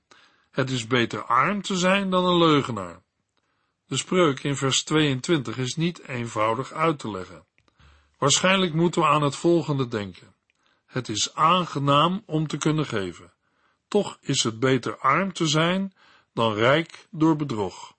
Het 0.51 0.71
is 0.71 0.87
beter 0.87 1.25
arm 1.25 1.63
te 1.63 1.77
zijn 1.77 2.11
dan 2.11 2.25
een 2.25 2.39
leugenaar. 2.39 3.03
De 3.87 3.97
spreuk 3.97 4.43
in 4.43 4.57
vers 4.57 4.83
22 4.83 5.59
is 5.59 5.75
niet 5.75 6.09
eenvoudig 6.09 6.73
uit 6.73 6.99
te 6.99 7.11
leggen. 7.11 7.45
Waarschijnlijk 8.19 8.75
moeten 8.75 9.01
we 9.01 9.09
aan 9.09 9.23
het 9.23 9.37
volgende 9.37 9.89
denken. 9.89 10.35
Het 10.87 11.09
is 11.09 11.35
aangenaam 11.35 12.23
om 12.27 12.47
te 12.47 12.57
kunnen 12.57 12.87
geven. 12.87 13.33
Toch 13.89 14.19
is 14.21 14.43
het 14.43 14.61
beter 14.61 14.99
arm 14.99 15.33
te 15.33 15.47
zijn 15.47 15.93
dan 16.35 16.55
rijk 16.55 17.07
door 17.11 17.37
bedrog. 17.37 17.97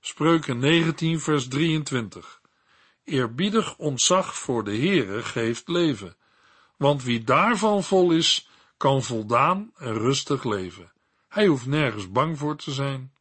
Spreuken 0.00 0.58
19 0.58 1.20
vers 1.20 1.48
23 1.48 2.40
Eerbiedig 3.04 3.76
ontzag 3.76 4.36
voor 4.36 4.64
de 4.64 4.76
Heere 4.76 5.22
geeft 5.22 5.68
leven, 5.68 6.16
want 6.76 7.02
wie 7.02 7.24
daarvan 7.24 7.84
vol 7.84 8.12
is, 8.12 8.48
kan 8.76 9.02
voldaan 9.02 9.72
en 9.76 9.92
rustig 9.92 10.44
leven. 10.44 10.92
Hij 11.28 11.46
hoeft 11.46 11.66
nergens 11.66 12.10
bang 12.10 12.38
voor 12.38 12.56
te 12.56 12.70
zijn. 12.70 13.12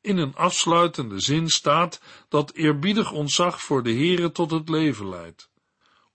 In 0.00 0.16
een 0.16 0.34
afsluitende 0.34 1.20
zin 1.20 1.48
staat 1.48 2.00
dat 2.28 2.52
eerbiedig 2.52 3.12
ontzag 3.12 3.62
voor 3.62 3.82
de 3.82 3.92
Heere 3.92 4.32
tot 4.32 4.50
het 4.50 4.68
leven 4.68 5.08
leidt. 5.08 5.50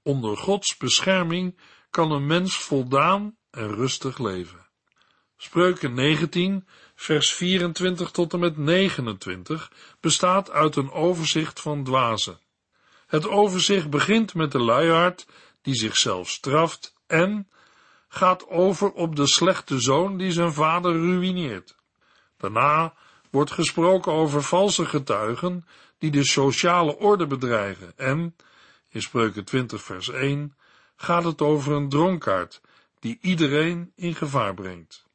Onder 0.04 0.38
Gods 0.38 0.78
bescherming 0.78 1.60
kan 1.90 2.12
een 2.12 2.26
mens 2.26 2.56
voldaan 2.58 3.38
en 3.52 3.76
rustig 3.76 4.18
leven. 4.18 4.68
Spreuken 5.38 5.94
19, 5.94 6.68
vers 7.00 7.34
24 7.34 8.12
tot 8.12 8.34
en 8.34 8.40
met 8.40 8.58
29 8.58 9.72
bestaat 10.00 10.52
uit 10.52 10.76
een 10.76 10.92
overzicht 10.92 11.60
van 11.60 11.84
dwazen. 11.84 12.40
Het 13.08 13.28
overzicht 13.28 13.90
begint 13.90 14.34
met 14.34 14.52
de 14.52 14.60
luiaard 14.60 15.28
die 15.62 15.76
zichzelf 15.76 16.30
straft 16.30 16.94
en 17.08 17.50
gaat 18.08 18.48
over 18.48 18.92
op 18.92 19.16
de 19.16 19.28
slechte 19.28 19.80
zoon 19.80 20.18
die 20.18 20.32
zijn 20.32 20.54
vader 20.54 20.94
ruïneert. 20.94 21.76
Daarna 22.38 22.94
wordt 23.30 23.52
gesproken 23.52 24.12
over 24.12 24.44
valse 24.44 24.86
getuigen 24.86 25.66
die 25.98 26.12
de 26.12 26.26
sociale 26.26 26.98
orde 26.98 27.28
bedreigen 27.28 27.98
en, 27.98 28.36
in 28.90 29.02
Spreuken 29.02 29.46
20 29.46 29.82
vers 29.82 30.10
1, 30.10 30.56
gaat 30.96 31.24
het 31.24 31.42
over 31.42 31.74
een 31.74 31.90
dronkaard 31.90 32.62
die 33.00 33.18
iedereen 33.22 33.92
in 33.96 34.16
gevaar 34.16 34.54
brengt. 34.54 35.08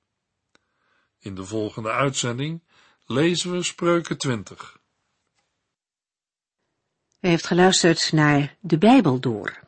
In 1.24 1.34
de 1.34 1.44
volgende 1.44 1.90
uitzending 1.90 2.62
lezen 3.06 3.52
we 3.52 3.62
Spreuken 3.62 4.18
20. 4.18 4.78
U 7.20 7.28
heeft 7.28 7.46
geluisterd 7.46 8.12
naar 8.12 8.56
De 8.60 8.78
Bijbel 8.78 9.20
Door, 9.20 9.60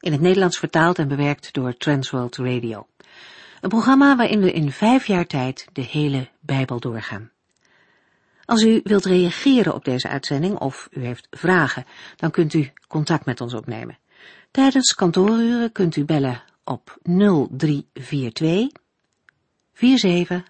in 0.00 0.12
het 0.12 0.20
Nederlands 0.20 0.58
vertaald 0.58 0.98
en 0.98 1.08
bewerkt 1.08 1.52
door 1.52 1.76
Transworld 1.76 2.36
Radio. 2.36 2.86
Een 3.60 3.68
programma 3.68 4.16
waarin 4.16 4.40
we 4.40 4.52
in 4.52 4.72
vijf 4.72 5.06
jaar 5.06 5.26
tijd 5.26 5.66
de 5.72 5.82
hele 5.82 6.28
Bijbel 6.40 6.80
doorgaan. 6.80 7.30
Als 8.44 8.62
u 8.62 8.80
wilt 8.84 9.04
reageren 9.04 9.74
op 9.74 9.84
deze 9.84 10.08
uitzending 10.08 10.58
of 10.58 10.88
u 10.90 11.04
heeft 11.04 11.26
vragen, 11.30 11.84
dan 12.16 12.30
kunt 12.30 12.54
u 12.54 12.72
contact 12.88 13.24
met 13.24 13.40
ons 13.40 13.54
opnemen. 13.54 13.98
Tijdens 14.50 14.94
kantooruren 14.94 15.72
kunt 15.72 15.96
u 15.96 16.04
bellen 16.04 16.42
op 16.64 16.98
0342 17.02 18.68
47 19.72 20.49